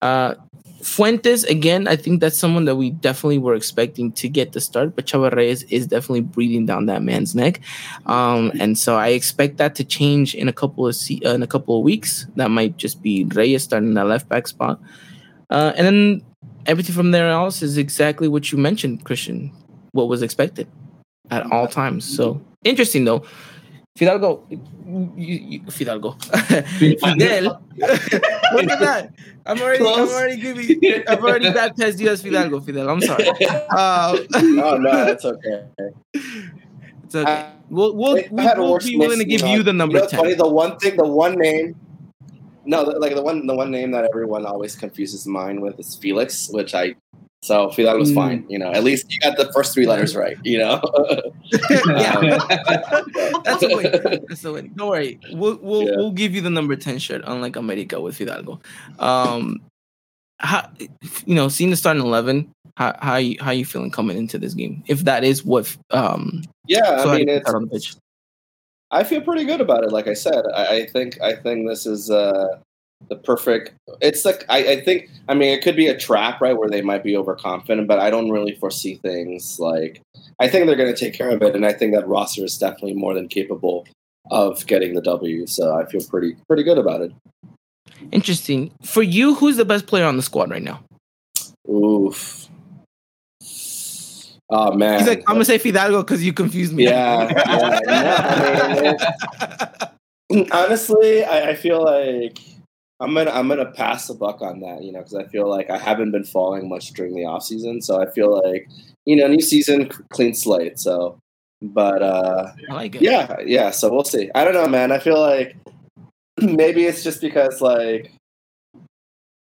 [0.03, 0.35] Uh,
[0.83, 4.97] Fuentes, again, I think that's someone that we definitely were expecting to get the start,
[4.97, 7.61] but Chava Reyes is definitely breathing down that man's neck,
[8.07, 11.43] um, and so I expect that to change in a couple of se- uh, in
[11.43, 12.27] a couple of weeks.
[12.35, 14.81] That might just be Reyes starting that left back spot,
[15.51, 16.23] uh, and then
[16.67, 19.53] everything from there else is exactly what you mentioned, Christian.
[19.93, 20.67] What was expected
[21.31, 22.05] at all times.
[22.05, 23.25] So interesting though.
[23.95, 27.63] Fidalgo, you, you, Fidalgo, Fidel.
[27.77, 29.13] Look at that.
[29.45, 30.13] I'm already, I'm Close.
[30.15, 32.89] already giving, I've already baptized you as Fidalgo, Fidel.
[32.89, 33.29] I'm sorry.
[33.71, 35.65] Uh, oh no, that's okay.
[36.15, 37.51] it's okay.
[37.69, 39.55] We'll, we'll, I we'll, we'll be willing to miss, give know.
[39.55, 41.77] you the number know what's Funny, the one thing, the one name.
[42.65, 45.97] No, the, like the one, the one name that everyone always confuses mine with is
[45.97, 46.95] Felix, which I.
[47.43, 48.15] So Fidel was Mm.
[48.15, 48.47] fine.
[48.49, 50.37] You know, at least you got the first three letters right.
[50.45, 50.81] You know.
[51.89, 52.39] yeah,
[53.45, 54.25] that's a win.
[54.29, 54.73] That's a win.
[54.77, 55.19] Don't worry.
[55.33, 55.97] We'll, we'll, Yeah.
[55.97, 58.61] we'll give you the number 10 shirt, unlike America with Fidalgo.
[59.01, 59.61] Um,
[60.39, 60.69] how,
[61.27, 64.55] you know, seeing the starting 11, how, how, you, how you feeling coming into this
[64.55, 64.83] game?
[64.87, 67.97] If that is what, um, yeah, so I mean, it's, on the pitch.
[68.93, 69.91] I feel pretty good about it.
[69.91, 72.59] Like I said, I, I think I think this is uh,
[73.09, 73.73] the perfect.
[74.01, 75.11] It's like I, I think.
[75.29, 78.11] I mean, it could be a trap, right, where they might be overconfident, but I
[78.11, 80.01] don't really foresee things like.
[80.41, 82.59] I think they're going to take care of it, and I think that roster is
[82.59, 83.87] definitely more than capable
[84.31, 85.47] of getting the W.
[85.47, 87.13] So I feel pretty pretty good about it.
[88.11, 88.73] Interesting.
[88.83, 90.83] For you, who's the best player on the squad right now?
[91.69, 92.49] Oof.
[94.51, 94.99] Oh man.
[94.99, 96.85] He's like, I'm gonna say Fidalgo because you confused me.
[96.85, 98.97] Yeah, yeah, no, I
[100.31, 102.39] mean, honestly, I, I feel like
[103.03, 105.69] I'm gonna I'm gonna pass the buck on that, you know, because I feel like
[105.69, 108.69] I haven't been falling much during the off season, so I feel like
[109.05, 110.79] you know, new season, clean slate.
[110.79, 111.19] So,
[111.61, 113.71] but uh, like yeah, yeah.
[113.71, 114.31] So we'll see.
[114.37, 114.93] I don't know, man.
[114.93, 115.57] I feel like
[116.41, 118.13] maybe it's just because like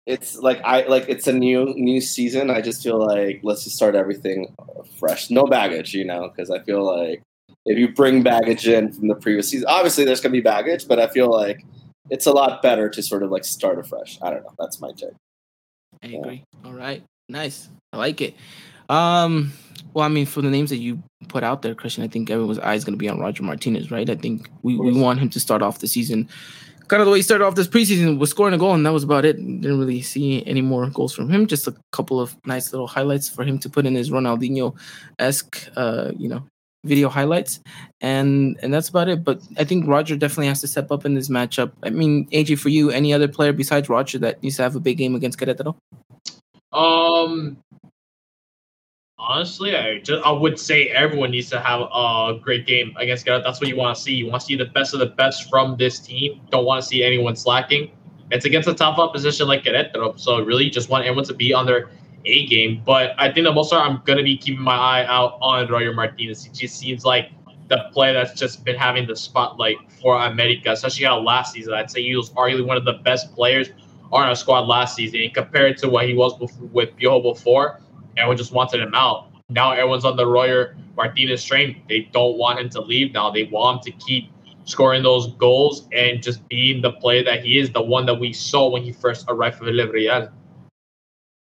[0.06, 2.50] it's like I like it's a new new season.
[2.50, 4.54] I just feel like let's just start everything
[4.98, 7.20] fresh, no baggage, you know, because I feel like
[7.66, 10.98] if you bring baggage in from the previous season, obviously there's gonna be baggage, but
[10.98, 11.62] I feel like
[12.12, 14.18] it's a lot better to sort of like start afresh.
[14.20, 14.54] I don't know.
[14.58, 15.14] That's my take.
[16.02, 16.44] I agree.
[16.62, 17.70] All right, nice.
[17.92, 18.34] I like it.
[18.90, 19.54] Um,
[19.94, 22.58] well, I mean, for the names that you put out there, Christian, I think everyone's
[22.58, 24.08] eyes going to be on Roger Martinez, right?
[24.08, 26.28] I think we, we want him to start off the season
[26.92, 28.92] kind of the way he started off this preseason was scoring a goal, and that
[28.92, 29.36] was about it.
[29.36, 31.46] Didn't really see any more goals from him.
[31.46, 34.76] Just a couple of nice little highlights for him to put in his Ronaldinho
[35.18, 36.44] esque, uh, you know,
[36.84, 37.60] video highlights,
[38.00, 39.24] and and that's about it.
[39.24, 41.72] But I think Roger definitely has to step up in this matchup.
[41.82, 44.80] I mean, AJ, for you, any other player besides Roger that needs to have a
[44.80, 45.76] big game against Querétaro?
[46.72, 47.58] Um,
[49.18, 53.42] honestly, I just I would say everyone needs to have a great game against Ghana.
[53.44, 54.14] That's what you want to see.
[54.14, 56.40] You want to see the best of the best from this team.
[56.50, 57.90] Don't want to see anyone slacking.
[58.30, 61.66] It's against a top opposition like Querétaro, so really just want everyone to be on
[61.66, 61.90] their
[62.24, 62.82] A game.
[62.84, 66.44] But I think the most I'm gonna be keeping my eye out on Roger Martinez.
[66.44, 67.30] He just seems like
[67.68, 71.74] the player that's just been having the spotlight for America, especially how last season.
[71.74, 73.70] I'd say he was arguably one of the best players
[74.12, 77.80] on our squad last season, compared to what he was before, with Piojo before
[78.16, 79.28] everyone just wanted him out.
[79.48, 81.82] Now everyone's on the Roger Martinez train.
[81.88, 83.30] They don't want him to leave now.
[83.30, 84.30] They want him to keep
[84.64, 88.32] scoring those goals and just being the player that he is, the one that we
[88.32, 90.30] saw when he first arrived for Villarreal.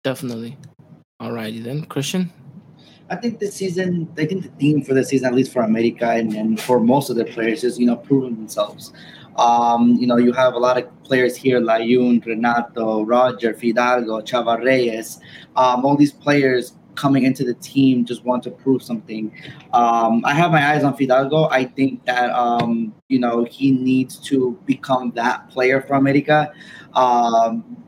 [0.03, 0.57] Definitely.
[1.21, 2.33] Alrighty then, Christian.
[3.09, 6.09] I think this season, I think the theme for the season, at least for America
[6.11, 8.93] and, and for most of the players, is you know proving themselves.
[9.37, 14.63] Um, you know, you have a lot of players here, Layun, Renato, Roger, Fidalgo, Chava
[14.63, 15.21] Reyes.
[15.57, 19.33] Um, all these players coming into the team just want to prove something.
[19.73, 21.49] Um, I have my eyes on Fidalgo.
[21.51, 26.53] I think that um, you know he needs to become that player for America.
[26.95, 27.83] Um,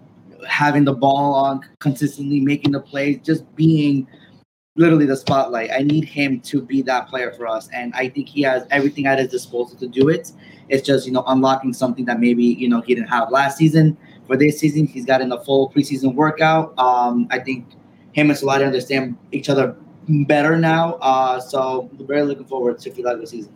[0.46, 4.06] having the ball on consistently, making the plays, just being
[4.76, 5.70] literally the spotlight.
[5.72, 9.06] I need him to be that player for us, and I think he has everything
[9.06, 10.32] at his disposal to do it.
[10.68, 13.96] It's just you know unlocking something that maybe you know he didn't have last season.
[14.26, 16.72] For this season, he's gotten a full preseason workout.
[16.78, 17.66] Um, I think
[18.12, 19.76] him and Solari understand each other
[20.08, 20.94] better now.
[20.94, 23.52] Uh, so we're very looking forward to Fidalgo season.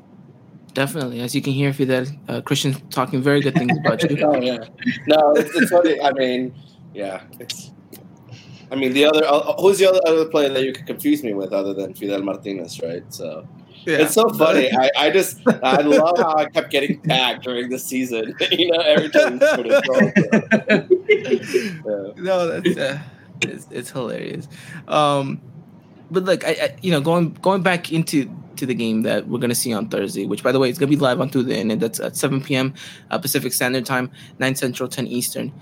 [0.74, 4.16] Definitely, as you can hear, Fidel uh, Christian talking very good things about you.
[4.24, 4.58] oh yeah,
[5.06, 6.00] no, it's, it's funny.
[6.00, 6.54] I mean,
[6.98, 7.70] yeah, it's.
[8.70, 11.32] I mean, the other uh, who's the other, other player that you could confuse me
[11.32, 13.04] with other than Fidel Martinez, right?
[13.08, 13.46] So
[13.86, 13.98] yeah.
[13.98, 14.70] It's so funny.
[14.72, 18.34] I, I just I love how I kept getting tagged during the season.
[18.50, 19.84] you know, every time sort of
[21.08, 22.22] yeah.
[22.22, 22.98] No, that's uh,
[23.42, 24.48] it's, it's hilarious.
[24.88, 25.40] Um,
[26.10, 29.38] but like I, I, you know, going going back into to the game that we're
[29.38, 31.80] gonna see on Thursday, which by the way, it's gonna be live on TUDN, and
[31.80, 32.74] that's at 7 p.m.
[33.10, 35.52] Uh, Pacific Standard Time, 9 Central, 10 Eastern.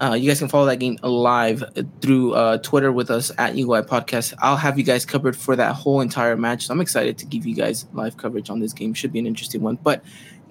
[0.00, 1.64] Uh, you guys can follow that game live
[2.02, 4.34] through uh, Twitter with us at UI Podcast.
[4.40, 6.66] I'll have you guys covered for that whole entire match.
[6.66, 8.92] So I'm excited to give you guys live coverage on this game.
[8.92, 9.76] Should be an interesting one.
[9.76, 10.04] But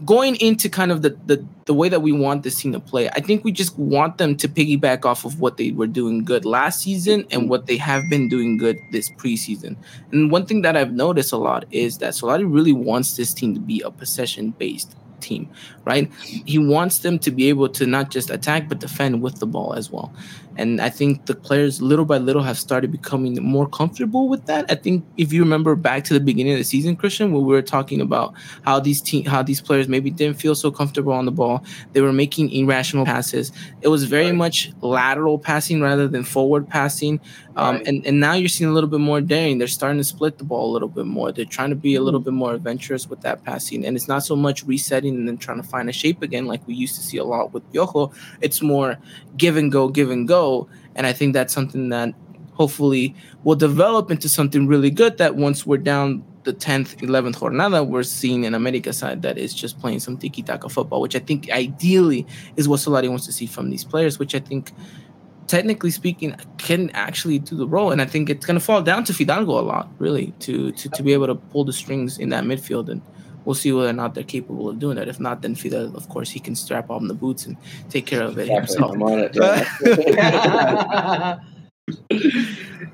[0.04, 3.08] going into kind of the, the the way that we want this team to play,
[3.10, 6.44] I think we just want them to piggyback off of what they were doing good
[6.44, 9.78] last season and what they have been doing good this preseason.
[10.12, 13.54] And one thing that I've noticed a lot is that Solari really wants this team
[13.54, 14.96] to be a possession based
[15.26, 15.50] team,
[15.84, 16.12] right?
[16.24, 19.74] He wants them to be able to not just attack but defend with the ball
[19.74, 20.14] as well.
[20.58, 24.66] And I think the players little by little have started becoming more comfortable with that.
[24.70, 27.54] I think if you remember back to the beginning of the season, Christian, where we
[27.54, 31.26] were talking about how these team how these players maybe didn't feel so comfortable on
[31.26, 31.64] the ball.
[31.94, 33.52] They were making irrational passes.
[33.82, 37.20] It was very much lateral passing rather than forward passing.
[37.58, 37.88] Um, right.
[37.88, 39.58] and, and now you're seeing a little bit more daring.
[39.58, 41.32] They're starting to split the ball a little bit more.
[41.32, 42.26] They're trying to be a little mm.
[42.26, 43.86] bit more adventurous with that passing.
[43.86, 46.66] And it's not so much resetting and then trying to find a shape again like
[46.68, 48.14] we used to see a lot with Piojo.
[48.42, 48.98] It's more
[49.38, 50.68] give and go, give and go.
[50.96, 52.14] And I think that's something that
[52.54, 57.86] hopefully will develop into something really good that once we're down the 10th, 11th jornada,
[57.86, 61.20] we're seeing an America side that is just playing some tiki taka football, which I
[61.20, 62.26] think ideally
[62.56, 64.72] is what Solari wants to see from these players, which I think
[65.48, 67.92] technically speaking, can actually do the role.
[67.92, 70.90] And I think it's going to fall down to Fidalgo a lot, really, to, to
[70.90, 72.90] to be able to pull the strings in that midfield.
[72.90, 73.02] And
[73.46, 75.08] we'll see whether or not they're capable of doing that.
[75.08, 77.58] If not, then Fidel, of course, he can strap on the boots and
[77.90, 78.94] take care of it himself.
[78.94, 79.34] I'm on it.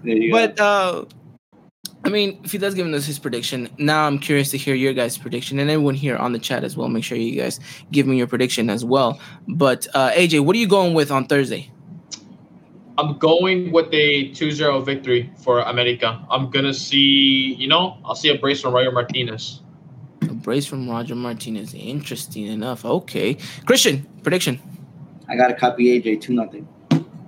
[0.32, 1.06] but uh,
[2.04, 3.70] I mean, Fidel's giving us his prediction.
[3.78, 6.76] Now I'm curious to hear your guys' prediction, and everyone here on the chat as
[6.76, 6.90] well.
[6.90, 7.60] Make sure you guys
[7.92, 9.20] give me your prediction as well.
[9.48, 11.71] But uh, AJ, what are you going with on Thursday?
[12.98, 16.24] I'm going with a 2-0 victory for America.
[16.30, 19.62] I'm gonna see, you know, I'll see a brace from Roger Martinez.
[20.24, 21.74] A brace from Roger Martinez.
[21.74, 22.86] Interesting enough.
[22.86, 24.60] Okay, Christian prediction.
[25.30, 26.68] I got to copy AJ two nothing.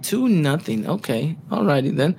[0.02, 0.88] Two nothing.
[0.88, 2.16] Okay, alrighty then.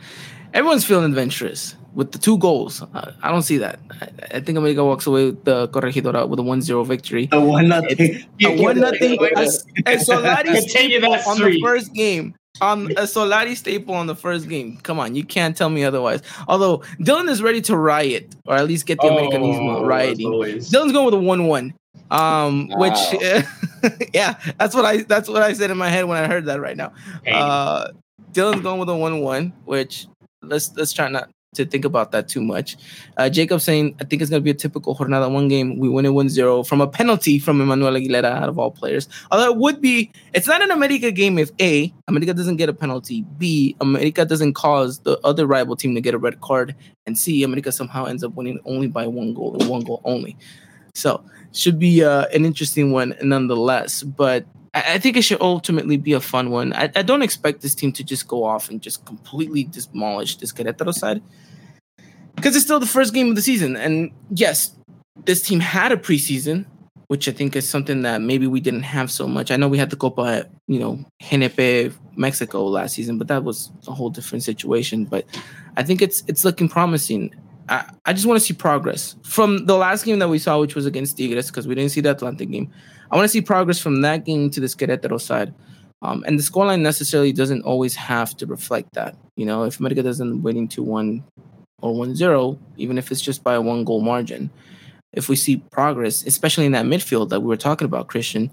[0.55, 2.83] Everyone's feeling adventurous with the two goals.
[2.95, 3.79] I, I don't see that.
[4.01, 7.27] I, I think America walks away with the Corregidora with a 1-0 victory.
[7.27, 8.25] The one nothing.
[8.43, 9.19] A one nothing.
[9.21, 12.35] Wait, A, a Solari Continue staple that on the first game.
[12.61, 14.77] On a Solari staple on the first game.
[14.79, 16.23] Come on, you can't tell me otherwise.
[16.47, 20.31] Although Dylan is ready to riot, or at least get the Americanismo Oh, rioting.
[20.31, 21.75] Dylan's going with a one-one.
[22.13, 22.97] Um, which,
[24.15, 26.61] yeah, that's what I that's what I said in my head when I heard that
[26.61, 26.93] right now.
[27.25, 27.35] Pain.
[27.35, 27.89] Uh,
[28.33, 30.07] Dylan's going with a one-one, which
[30.43, 32.77] let's let's try not to think about that too much.
[33.17, 35.79] Uh, Jacob saying, I think it's going to be a typical Jornada 1 game.
[35.79, 39.09] We win it 1 0 from a penalty from Emmanuel Aguilera out of all players.
[39.31, 42.75] Although it would be, it's not an America game if A, America doesn't get a
[42.75, 46.75] penalty, B, America doesn't cause the other rival team to get a red card,
[47.07, 50.37] and C, America somehow ends up winning only by one goal and one goal only.
[50.95, 54.03] So, should be uh, an interesting one nonetheless.
[54.03, 56.73] But I, think it should ultimately be a fun one.
[56.73, 60.53] I, I don't expect this team to just go off and just completely demolish this
[60.53, 61.23] Querétaro side
[62.37, 63.77] because it's still the first game of the season.
[63.77, 64.75] And yes,
[65.25, 66.67] this team had a preseason,
[67.09, 69.51] which I think is something that maybe we didn't have so much.
[69.51, 73.71] I know we had the Copa, you know, GNP Mexico last season, but that was
[73.87, 75.05] a whole different situation.
[75.05, 75.25] But
[75.77, 77.35] I think it's it's looking promising.
[77.69, 80.75] I, I just want to see progress from the last game that we saw, which
[80.75, 82.71] was against Tigres, because we didn't see the Atlante game.
[83.11, 85.55] I want to see progress from that game to this Querétaro side.
[86.03, 89.17] Um, and the scoreline necessarily doesn't always have to reflect that.
[89.37, 91.25] You know, if America doesn't winning 2 1
[91.85, 94.51] or 1 0, even if it's just by a one goal margin,
[95.13, 98.51] if we see progress, especially in that midfield that we were talking about, Christian,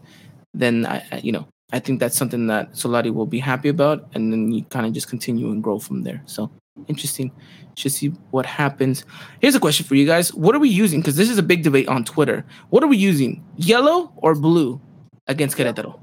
[0.54, 4.06] then I, I you know, I think that's something that Solari will be happy about,
[4.14, 6.22] and then you kind of just continue and grow from there.
[6.26, 6.52] So
[6.90, 7.32] interesting.
[7.78, 9.06] Should see what happens.
[9.40, 11.00] Here's a question for you guys: What are we using?
[11.00, 12.44] Because this is a big debate on Twitter.
[12.70, 13.42] What are we using?
[13.56, 14.82] Yellow or blue
[15.28, 15.98] against Querétaro?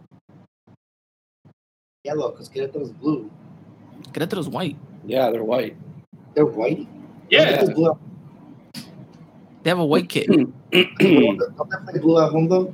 [2.04, 3.30] Yellow, because Querétaro's blue.
[4.12, 4.78] Querétaro's white.
[5.04, 5.76] Yeah, they're white.
[6.34, 6.88] They're white.
[7.30, 7.62] Yeah.
[9.62, 10.26] They have a white kit.
[10.30, 10.52] Don't
[11.00, 12.72] they play blue at home though?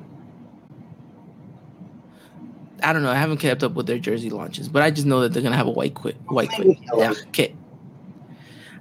[2.83, 3.11] I don't know.
[3.11, 5.57] I haven't kept up with their jersey launches, but I just know that they're gonna
[5.57, 7.55] have a white quit, white quit, yeah, kit.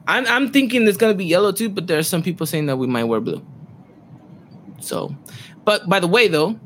[0.08, 2.76] I'm I'm thinking it's gonna be yellow too, but there are some people saying that
[2.76, 3.42] we might wear blue.
[4.82, 5.16] So,
[5.64, 6.60] but by the way, though,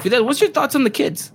[0.00, 1.32] Fidel, what's your thoughts on the kids?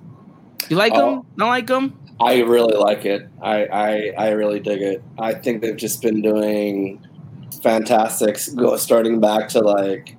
[0.70, 1.16] You like Oh.
[1.16, 1.22] them?
[1.38, 2.00] Don't like them?
[2.22, 3.30] I really like it.
[3.42, 5.06] I, I I really dig it.
[5.18, 7.02] I think they've just been doing
[7.64, 8.40] fantastic.
[8.56, 10.18] Go starting back to like,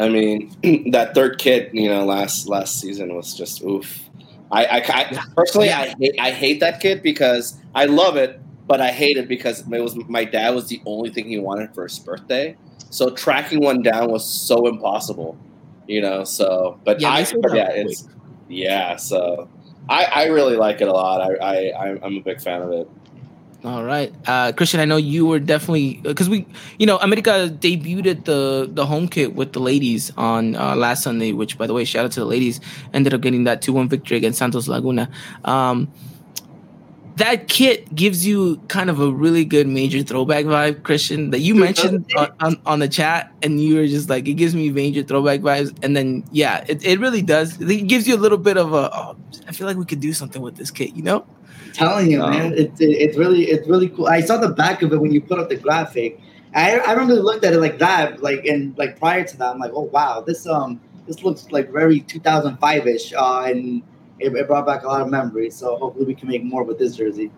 [0.00, 0.52] I mean,
[0.92, 4.10] that third kid, you know, last last season was just oof.
[4.52, 8.80] I, I, I personally I hate I hate that kid because I love it, but
[8.80, 11.84] I hate it because it was my dad was the only thing he wanted for
[11.84, 12.56] his birthday.
[12.90, 15.42] So tracking one down was so impossible,
[15.86, 16.24] you know.
[16.24, 18.08] So, but Yeah, I yeah, it's
[18.48, 18.96] yeah.
[18.96, 19.50] So
[19.88, 21.20] I, I really like it a lot.
[21.20, 22.88] I, I I'm- a big fan of it.
[23.64, 24.78] All right, uh, Christian.
[24.80, 26.44] I know you were definitely because we,
[26.78, 31.32] you know, America debuted the the home kit with the ladies on uh, last Sunday.
[31.32, 32.60] Which, by the way, shout out to the ladies.
[32.92, 35.08] Ended up getting that two one victory against Santos Laguna.
[35.46, 35.90] Um,
[37.16, 41.54] that kit gives you kind of a really good major throwback vibe, Christian, that you
[41.54, 45.02] mentioned on, on, on the chat, and you were just like, it gives me major
[45.02, 45.76] throwback vibes.
[45.82, 47.60] And then, yeah, it, it really does.
[47.60, 50.12] It gives you a little bit of a, oh, I feel like we could do
[50.12, 51.24] something with this kit, you know?
[51.74, 54.06] telling you, Um, man, it's it, it's really it's really cool.
[54.06, 56.20] I saw the back of it when you put up the graphic.
[56.54, 59.52] I I don't really looked at it like that, like and like prior to that,
[59.52, 63.82] I'm like, oh wow, this um this looks like very 2005 ish, uh, and
[64.24, 65.54] it, it brought back a lot of memories.
[65.56, 67.30] So hopefully we can make more with this jersey.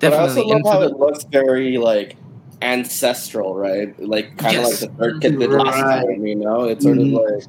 [0.00, 0.52] But I also Definitely.
[0.52, 2.16] love And how the- it looks very like
[2.62, 3.98] ancestral, right?
[4.00, 4.82] Like kind of Yes.
[4.82, 6.26] like the third kid did last time.
[6.26, 7.16] You know, it's sort Mhm.
[7.16, 7.44] of like,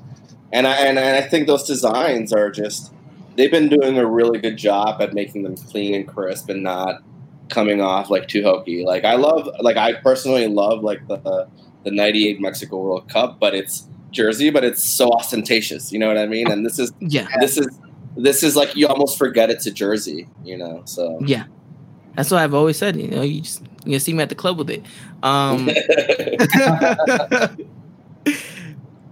[0.51, 2.91] and I and, and I think those designs are just
[3.35, 7.01] they've been doing a really good job at making them clean and crisp and not
[7.49, 8.83] coming off like too hokey.
[8.85, 11.47] Like I love, like I personally love like the
[11.83, 15.91] the '98 Mexico World Cup, but it's jersey, but it's so ostentatious.
[15.91, 16.49] You know what I mean?
[16.51, 17.27] And this is yeah.
[17.39, 17.67] this is
[18.15, 20.27] this is like you almost forget it's a jersey.
[20.43, 21.19] You know, so.
[21.25, 21.45] Yeah.
[22.15, 22.95] That's what I've always said.
[22.95, 24.85] You know, you just you see me at the club with it.
[25.23, 25.65] Um,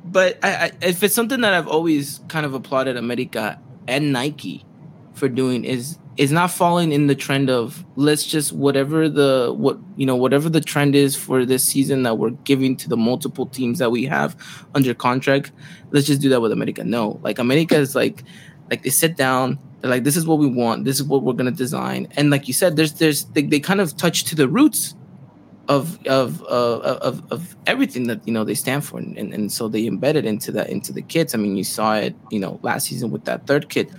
[0.06, 4.66] but I, I, if it's something that I've always kind of applauded America and Nike
[5.14, 9.80] for doing is is not falling in the trend of let's just whatever the what
[9.96, 13.46] you know whatever the trend is for this season that we're giving to the multiple
[13.46, 14.36] teams that we have
[14.76, 15.52] under contract
[15.92, 18.24] let's just do that with America no like America is like
[18.72, 21.34] like they sit down they're like this is what we want this is what we're
[21.34, 24.36] going to design and like you said there's there's they, they kind of touch to
[24.36, 24.96] the roots
[25.72, 29.70] of of uh, of of everything that you know they stand for, and, and so
[29.70, 31.34] they embedded into that into the kids.
[31.34, 33.90] I mean, you saw it, you know, last season with that third kid.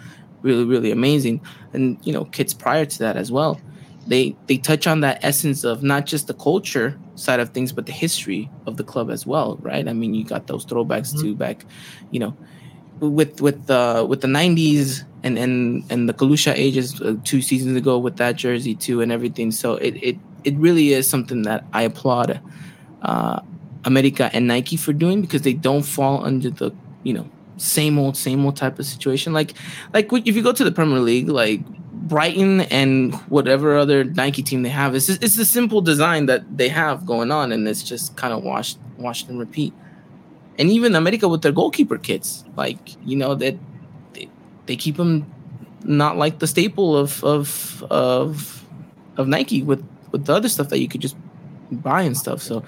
[0.42, 1.40] really really amazing.
[1.72, 3.60] And you know, kits prior to that as well.
[4.06, 7.86] They they touch on that essence of not just the culture side of things, but
[7.86, 9.88] the history of the club as well, right?
[9.88, 11.22] I mean, you got those throwbacks mm-hmm.
[11.22, 11.64] to back,
[12.10, 12.36] you know,
[13.00, 17.76] with with the with the '90s and and and the Kalusha ages uh, two seasons
[17.76, 19.50] ago with that jersey too and everything.
[19.50, 22.40] So it it it really is something that I applaud
[23.02, 23.40] uh,
[23.84, 26.72] America and Nike for doing because they don't fall under the
[27.02, 29.32] you know same old same old type of situation.
[29.32, 29.54] Like
[29.92, 34.62] like if you go to the Premier League, like Brighton and whatever other Nike team
[34.62, 37.82] they have, it's just, it's the simple design that they have going on, and it's
[37.82, 39.72] just kind of washed washed and repeat
[40.58, 43.56] and even America with their goalkeeper kits, like you know that
[44.12, 44.28] they,
[44.66, 45.26] they keep them
[45.84, 48.64] not like the staple of of of
[49.16, 51.16] of Nike with with the other stuff that you could just
[51.70, 52.42] buy and stuff.
[52.42, 52.64] So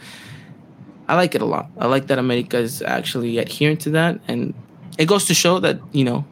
[1.09, 1.70] I like it a lot.
[1.78, 4.55] I like that America is actually adhering to that, and
[4.99, 6.24] it goes to show that you know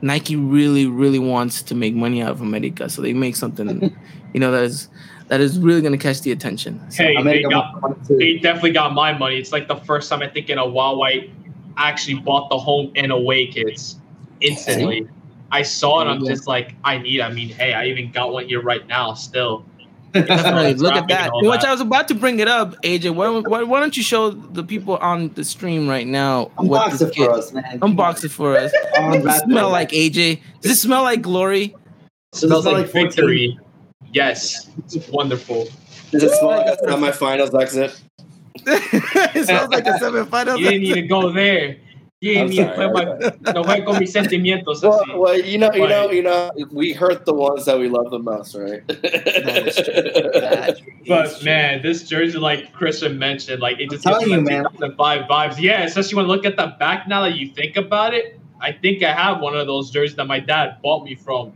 [0.00, 3.96] Nike really really wants to make money out of America, so they make something
[4.32, 4.88] you know that is
[5.32, 6.78] that is really going to catch the attention.
[6.90, 9.38] So hey, they, got, they definitely got my money.
[9.38, 11.30] It's like the first time I think in a while I
[11.78, 13.98] actually bought the home and away kits
[14.42, 15.08] instantly.
[15.50, 16.04] I saw it.
[16.04, 17.22] I'm just like, I need.
[17.22, 19.14] I mean, hey, I even got one here right now.
[19.14, 19.64] Still,
[20.12, 20.74] Definitely.
[20.74, 21.30] Look at that.
[21.32, 23.14] Which I was about to bring it up, AJ.
[23.14, 26.50] Why, why, why, don't you show the people on the stream right now?
[26.58, 27.80] Unbox it for us, man.
[27.80, 28.70] Unbox it for us.
[28.94, 30.42] Does it smell like AJ?
[30.60, 31.74] Does it smell like glory?
[32.34, 33.58] It smells like victory.
[34.12, 35.66] Yes, it's wonderful.
[36.10, 38.00] Does it smell like a semifinals exit?
[38.66, 40.58] it smells like a semifinals.
[40.58, 41.78] You didn't need to go there.
[42.22, 42.92] Yeah, ni después
[43.52, 45.18] no fue con mis sentimientos well.
[45.18, 48.20] Well, you know, you know, you know, we hurt the ones that we love the
[48.20, 48.86] most, right?
[51.08, 54.62] but man, this jersey, like Christian mentioned, like it just gives you, man.
[54.74, 55.58] 2005 vibes.
[55.58, 58.38] Yeah, especially when you look at the back now that you think about it.
[58.60, 61.52] I think I have one of those jerseys that my dad bought me from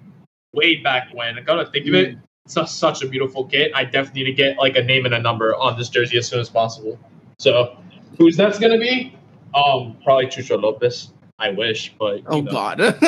[0.52, 1.38] way back when.
[1.38, 1.90] I gotta think mm.
[1.90, 2.18] of it.
[2.46, 3.72] It's such a beautiful kit.
[3.74, 6.28] I definitely need to get like a name and a number on this jersey as
[6.28, 6.98] soon as possible.
[7.38, 7.76] So,
[8.18, 9.14] who's that's gonna be?
[9.54, 11.12] Um, probably Chucho Lopez.
[11.38, 12.78] I wish, but oh know, God,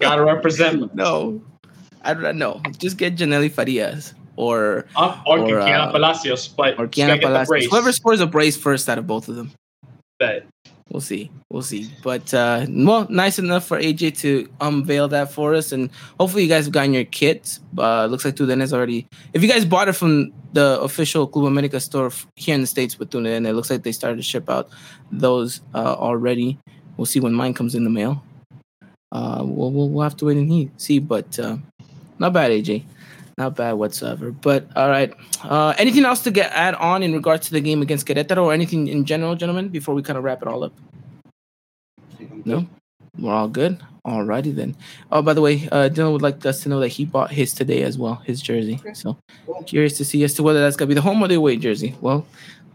[0.00, 0.94] gotta represent.
[0.94, 1.42] No,
[2.02, 2.62] I don't know.
[2.78, 7.66] Just get Janelly Farias or uh, or, or Kiana uh, Palacios, but or Kiana Palacios.
[7.70, 9.52] Whoever scores a brace first out of both of them.
[10.18, 10.46] Bet.
[10.90, 11.30] We'll see.
[11.50, 11.90] We'll see.
[12.02, 16.48] But uh well, nice enough for AJ to unveil that for us, and hopefully you
[16.48, 17.58] guys have gotten your kit.
[17.76, 19.06] Uh, looks like Tuden has already.
[19.32, 22.98] If you guys bought it from the official Club America store here in the states
[22.98, 24.68] with Tuden, it looks like they started to ship out
[25.10, 26.56] those uh, already.
[26.96, 28.22] We'll see when mine comes in the mail.
[29.10, 31.00] Uh, we'll we'll, we'll have to wait and see.
[31.00, 31.56] But uh,
[32.20, 32.84] not bad, AJ
[33.38, 34.30] not bad whatsoever.
[34.30, 35.12] But all right,
[35.42, 38.52] uh, anything else to get add on in regards to the game against Querétaro, or
[38.52, 40.72] anything in general, gentlemen, before we kind of wrap it all up?
[42.44, 42.66] No,
[43.18, 43.80] we're all good.
[44.06, 44.76] Alrighty then.
[45.10, 47.52] Oh, by the way, uh, Dylan would like us to know that he bought his
[47.52, 48.80] today as well, his jersey.
[48.94, 49.18] So
[49.66, 51.96] curious to see as to whether that's gonna be the home or the away jersey.
[52.00, 52.24] Well,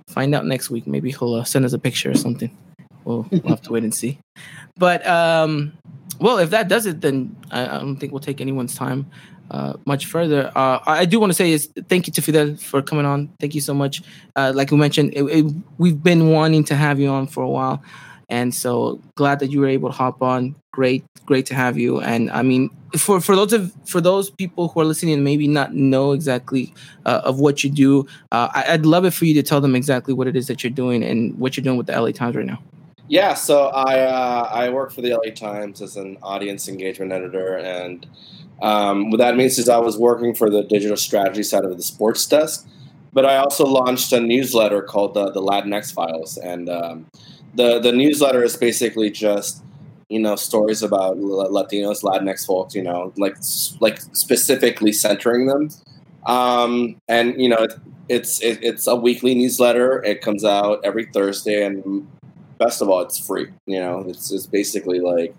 [0.08, 0.88] find out next week.
[0.88, 2.56] Maybe he'll uh, send us a picture or something.
[3.06, 4.20] We'll, we'll have to wait and see.
[4.78, 5.72] But um,
[6.20, 9.10] well, if that does it, then I, I don't think we'll take anyone's time
[9.52, 10.52] uh, much further.
[10.56, 13.28] Uh, I do want to say is thank you to Fidel for coming on.
[13.40, 14.02] Thank you so much.
[14.36, 15.46] Uh, like we mentioned, it, it,
[15.78, 17.84] we've been wanting to have you on for a while,
[18.30, 20.56] and so glad that you were able to hop on.
[20.72, 22.00] Great, great to have you.
[22.00, 25.50] And I mean, for for those of for those people who are listening and maybe
[25.50, 26.74] not know exactly
[27.06, 29.76] uh, of what you do, uh, I, would love it for you to tell them
[29.76, 32.38] exactly what it is that you're doing and what you're doing with the LA Times
[32.38, 32.64] right now.
[33.10, 33.98] Yeah, so I
[34.66, 38.08] I work for the LA Times as an audience engagement editor and
[38.62, 41.84] um, what that means is I was working for the digital strategy side of the
[41.84, 42.68] sports desk,
[43.12, 47.08] but I also launched a newsletter called the, the Latinx Files, and um,
[47.56, 49.64] the the newsletter is basically just
[50.10, 53.36] you know stories about Latinos, Latinx folks, you know, like
[53.80, 55.70] like specifically centering them.
[56.26, 57.74] Um, and you know, it,
[58.10, 60.04] it's it, it's a weekly newsletter.
[60.04, 62.08] It comes out every Thursday, and
[62.60, 63.48] best of all, it's free.
[63.66, 65.34] You know, it's it's basically like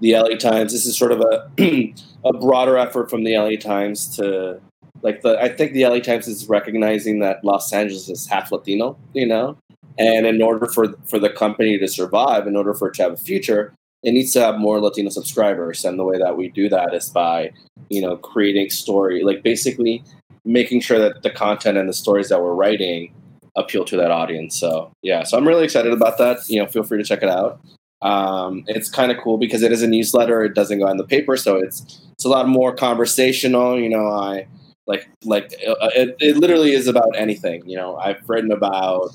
[0.00, 0.72] the LA Times.
[0.72, 1.50] This is sort of a
[2.24, 4.60] a broader effort from the LA Times to
[5.02, 8.96] like the I think the LA Times is recognizing that Los Angeles is half Latino,
[9.12, 9.56] you know,
[9.98, 13.12] and in order for for the company to survive, in order for it to have
[13.12, 16.68] a future, it needs to have more Latino subscribers, and the way that we do
[16.68, 17.52] that is by
[17.90, 20.02] you know creating story, like basically
[20.44, 23.14] making sure that the content and the stories that we're writing
[23.56, 24.58] appeal to that audience.
[24.58, 26.38] So yeah, so I'm really excited about that.
[26.48, 27.60] You know, feel free to check it out.
[28.04, 30.44] Um, it's kind of cool because it is a newsletter.
[30.44, 33.80] It doesn't go in the paper, so it's it's a lot more conversational.
[33.80, 34.46] You know, I
[34.86, 37.66] like like uh, it, it literally is about anything.
[37.66, 39.10] You know, I've written about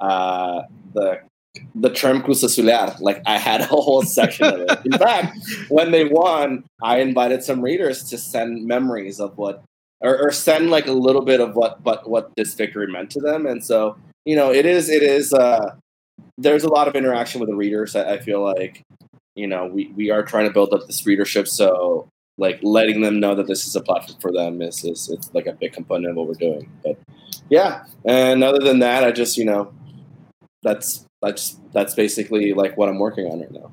[0.00, 0.62] uh,
[0.94, 1.20] the
[1.74, 2.98] the term Cruz Azulear.
[3.00, 4.78] Like I had a whole section of it.
[4.84, 5.36] In fact,
[5.68, 9.64] when they won, I invited some readers to send memories of what,
[10.00, 13.20] or, or send like a little bit of what, but what this victory meant to
[13.20, 13.46] them.
[13.46, 15.74] And so, you know, it is, it is, uh,
[16.36, 17.96] there's a lot of interaction with the readers.
[17.96, 18.84] I, I feel like,
[19.34, 21.48] you know, we, we are trying to build up this readership.
[21.48, 22.08] So
[22.38, 25.46] like letting them know that this is a platform for them is, is it's like
[25.46, 26.70] a big component of what we're doing.
[26.84, 26.98] But
[27.50, 27.84] yeah.
[28.04, 29.72] And other than that, I just, you know,
[30.62, 33.72] that's that's that's basically like what I'm working on right now.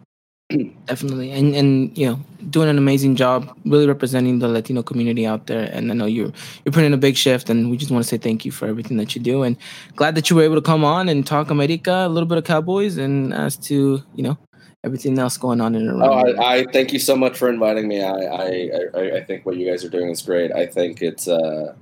[0.86, 2.20] Definitely, and and you know,
[2.52, 5.68] doing an amazing job, really representing the Latino community out there.
[5.74, 6.32] And I know you're
[6.64, 8.68] you're putting in a big shift, and we just want to say thank you for
[8.68, 9.41] everything that you do.
[9.41, 9.58] And
[9.96, 12.43] glad that you were able to come on and talk America, a little bit of
[12.43, 14.38] Cowboys, and as to you know
[14.84, 16.04] everything else going on in around.
[16.04, 18.04] Oh, I, I, thank you so much for inviting me.
[18.04, 20.52] I, I, I I think what you guys are doing is great.
[20.52, 21.74] I think it's uh,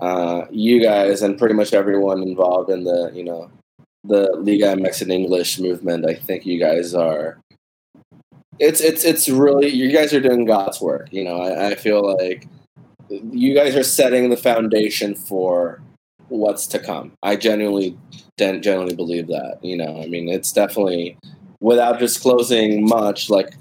[0.00, 3.48] uh, you guys and pretty much everyone involved in the you know
[4.02, 6.04] the Liga MX in English movement.
[6.04, 7.38] I think you guys are.
[8.58, 11.08] It's it's it's really you guys are doing God's work.
[11.12, 12.48] You know, I, I feel like
[13.08, 15.82] you guys are setting the foundation for
[16.28, 17.12] what's to come.
[17.22, 17.96] I genuinely
[18.38, 19.58] genuinely believe that.
[19.62, 21.18] You know, I mean, it's definitely
[21.60, 23.30] without disclosing much.
[23.30, 23.54] Like,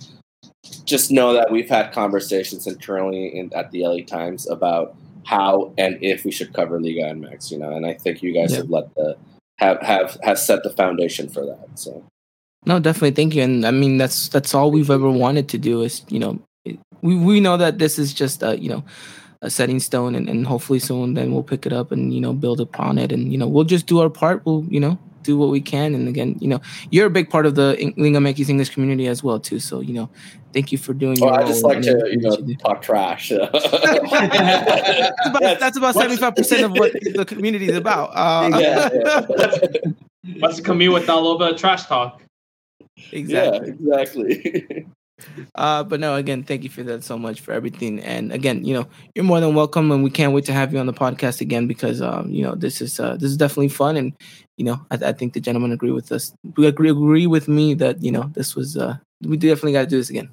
[0.86, 5.98] just know that we've had conversations internally in, at the LA Times about how and
[6.02, 7.52] if we should cover Liga MX.
[7.52, 8.58] You know, and I think you guys yeah.
[8.58, 9.18] have let the
[9.58, 11.68] have have has set the foundation for that.
[11.76, 12.04] So
[12.66, 13.44] no, definitely, thank you.
[13.44, 16.40] And I mean, that's that's all we've ever wanted to do is you know
[17.02, 18.84] we we know that this is just a you know
[19.42, 22.34] a setting stone, and, and hopefully soon then we'll pick it up and you know
[22.34, 24.46] build upon it, and you know we'll just do our part.
[24.46, 25.94] We'll you know do what we can.
[25.94, 26.62] And again, you know,
[26.92, 29.60] you're a big part of the Liga MX English community as well, too.
[29.60, 30.10] So, you know,
[30.54, 31.22] thank you for doing.
[31.22, 33.30] Oh, I just like to, you know, talk trash.
[35.60, 38.12] that's about, seventy five percent of what the community is about.
[38.14, 39.26] Uh, yeah, yeah.
[40.38, 42.22] Let's commute with a little bit of trash talk.
[43.12, 43.76] Exactly.
[43.80, 44.88] Yeah, exactly.
[45.56, 48.02] Uh, but no, again, thank you for that so much for everything.
[48.02, 50.80] And again, you know, you're more than welcome, and we can't wait to have you
[50.80, 53.96] on the podcast again because, um, you know, this is uh, this is definitely fun,
[53.96, 54.14] and
[54.58, 56.34] you know, I, I think the gentlemen agree with us.
[56.58, 59.88] We agree agree with me that you know this was uh, we definitely got to
[59.88, 60.32] do this again.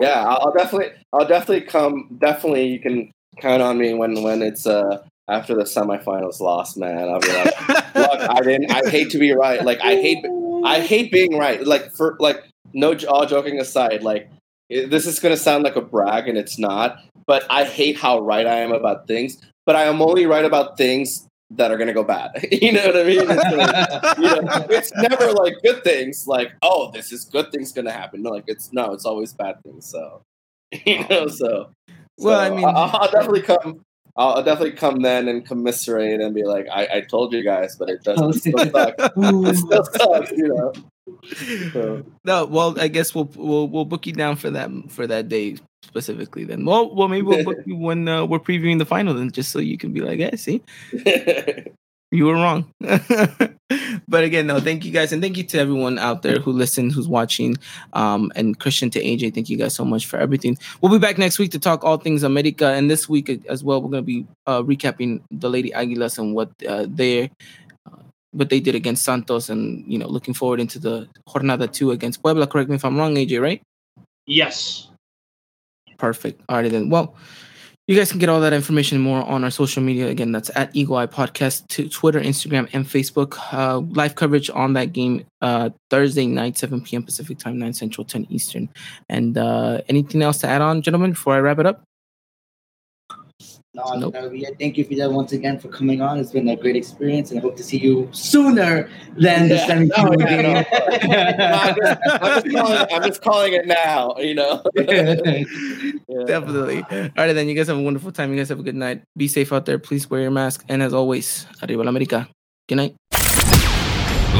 [0.00, 2.16] Yeah, I'll definitely, I'll definitely come.
[2.18, 7.08] Definitely, you can count on me when when it's uh after the semifinals lost, man.
[7.08, 8.70] I'll be like, look, I didn't.
[8.72, 9.64] I hate to be right.
[9.64, 10.24] Like I hate,
[10.64, 11.64] I hate being right.
[11.66, 14.30] Like for like no, all joking aside, like
[14.70, 16.98] this is going to sound like a brag, and it's not.
[17.26, 19.38] But I hate how right I am about things.
[19.64, 22.30] But I am only right about things that are going to go bad.
[22.52, 23.20] you know what I mean?
[23.20, 26.26] It's, like, you know, it's, never like good things.
[26.26, 28.22] Like, oh, this is good things going to happen.
[28.22, 29.86] No, like it's no, it's always bad things.
[29.86, 30.22] So,
[30.86, 31.70] you know, so.
[32.18, 33.84] Well, I mean, I'll, I'll definitely come.
[34.16, 37.88] I'll definitely come then and commiserate and be like, I, I told you guys, but
[37.88, 38.94] it doesn't still suck.
[38.98, 40.72] it still sucks, you know.
[41.72, 42.04] So.
[42.24, 45.56] No, well, I guess we'll we'll we'll book you down for that for that day
[45.82, 46.44] specifically.
[46.44, 49.50] Then, well, well, maybe we'll book you when uh, we're previewing the final, then, just
[49.50, 50.62] so you can be like, "Yeah, see,
[52.12, 52.72] you were wrong."
[54.08, 56.92] but again, no, thank you guys, and thank you to everyone out there who listened,
[56.92, 57.56] who's watching,
[57.94, 59.34] um, and Christian to AJ.
[59.34, 60.56] Thank you guys so much for everything.
[60.80, 63.82] We'll be back next week to talk all things America, and this week as well,
[63.82, 67.30] we're gonna be uh, recapping the Lady Aguilas and what uh, they
[68.32, 72.22] what they did against Santos, and you know, looking forward into the Jornada two against
[72.22, 72.46] Puebla.
[72.46, 73.40] Correct me if I'm wrong, AJ.
[73.40, 73.62] Right?
[74.26, 74.88] Yes.
[75.98, 76.40] Perfect.
[76.48, 76.90] All right then.
[76.90, 77.14] Well,
[77.88, 80.06] you guys can get all that information more on our social media.
[80.08, 83.36] Again, that's at Eagle Eye Podcast to Twitter, Instagram, and Facebook.
[83.52, 87.02] Uh, live coverage on that game uh, Thursday night, 7 p.m.
[87.02, 88.68] Pacific time, 9 Central, 10 Eastern.
[89.08, 91.82] And uh, anything else to add on, gentlemen, before I wrap it up?
[93.74, 94.14] No, nope.
[94.14, 96.18] Uh, thank you, Fidel, once again for coming on.
[96.18, 99.86] It's been a great experience, and I hope to see you sooner than the semi
[99.86, 104.34] no, yeah, oh, no, I'm, just, I'm, just calling, I'm, just, calling, it now, you
[104.34, 104.62] know.
[104.76, 106.24] yeah.
[106.26, 106.82] Definitely.
[106.82, 107.48] All right, then.
[107.48, 108.30] You guys have a wonderful time.
[108.30, 109.04] You guys have a good night.
[109.16, 109.78] Be safe out there.
[109.78, 110.66] Please wear your mask.
[110.68, 112.28] And as always, Arriba la America.
[112.68, 112.94] Good night.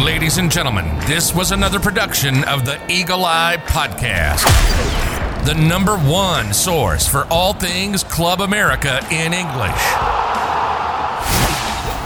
[0.04, 5.10] Ladies and gentlemen, this was another production of the Eagle Eye Podcast
[5.44, 9.82] the number one source for all things Club America in English.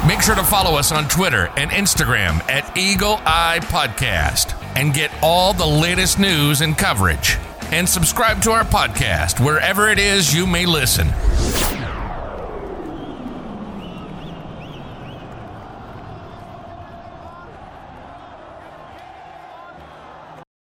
[0.06, 5.10] Make sure to follow us on Twitter and Instagram at Eagle Eye Podcast and get
[5.22, 7.36] all the latest news and coverage.
[7.72, 11.08] And subscribe to our podcast wherever it is you may listen.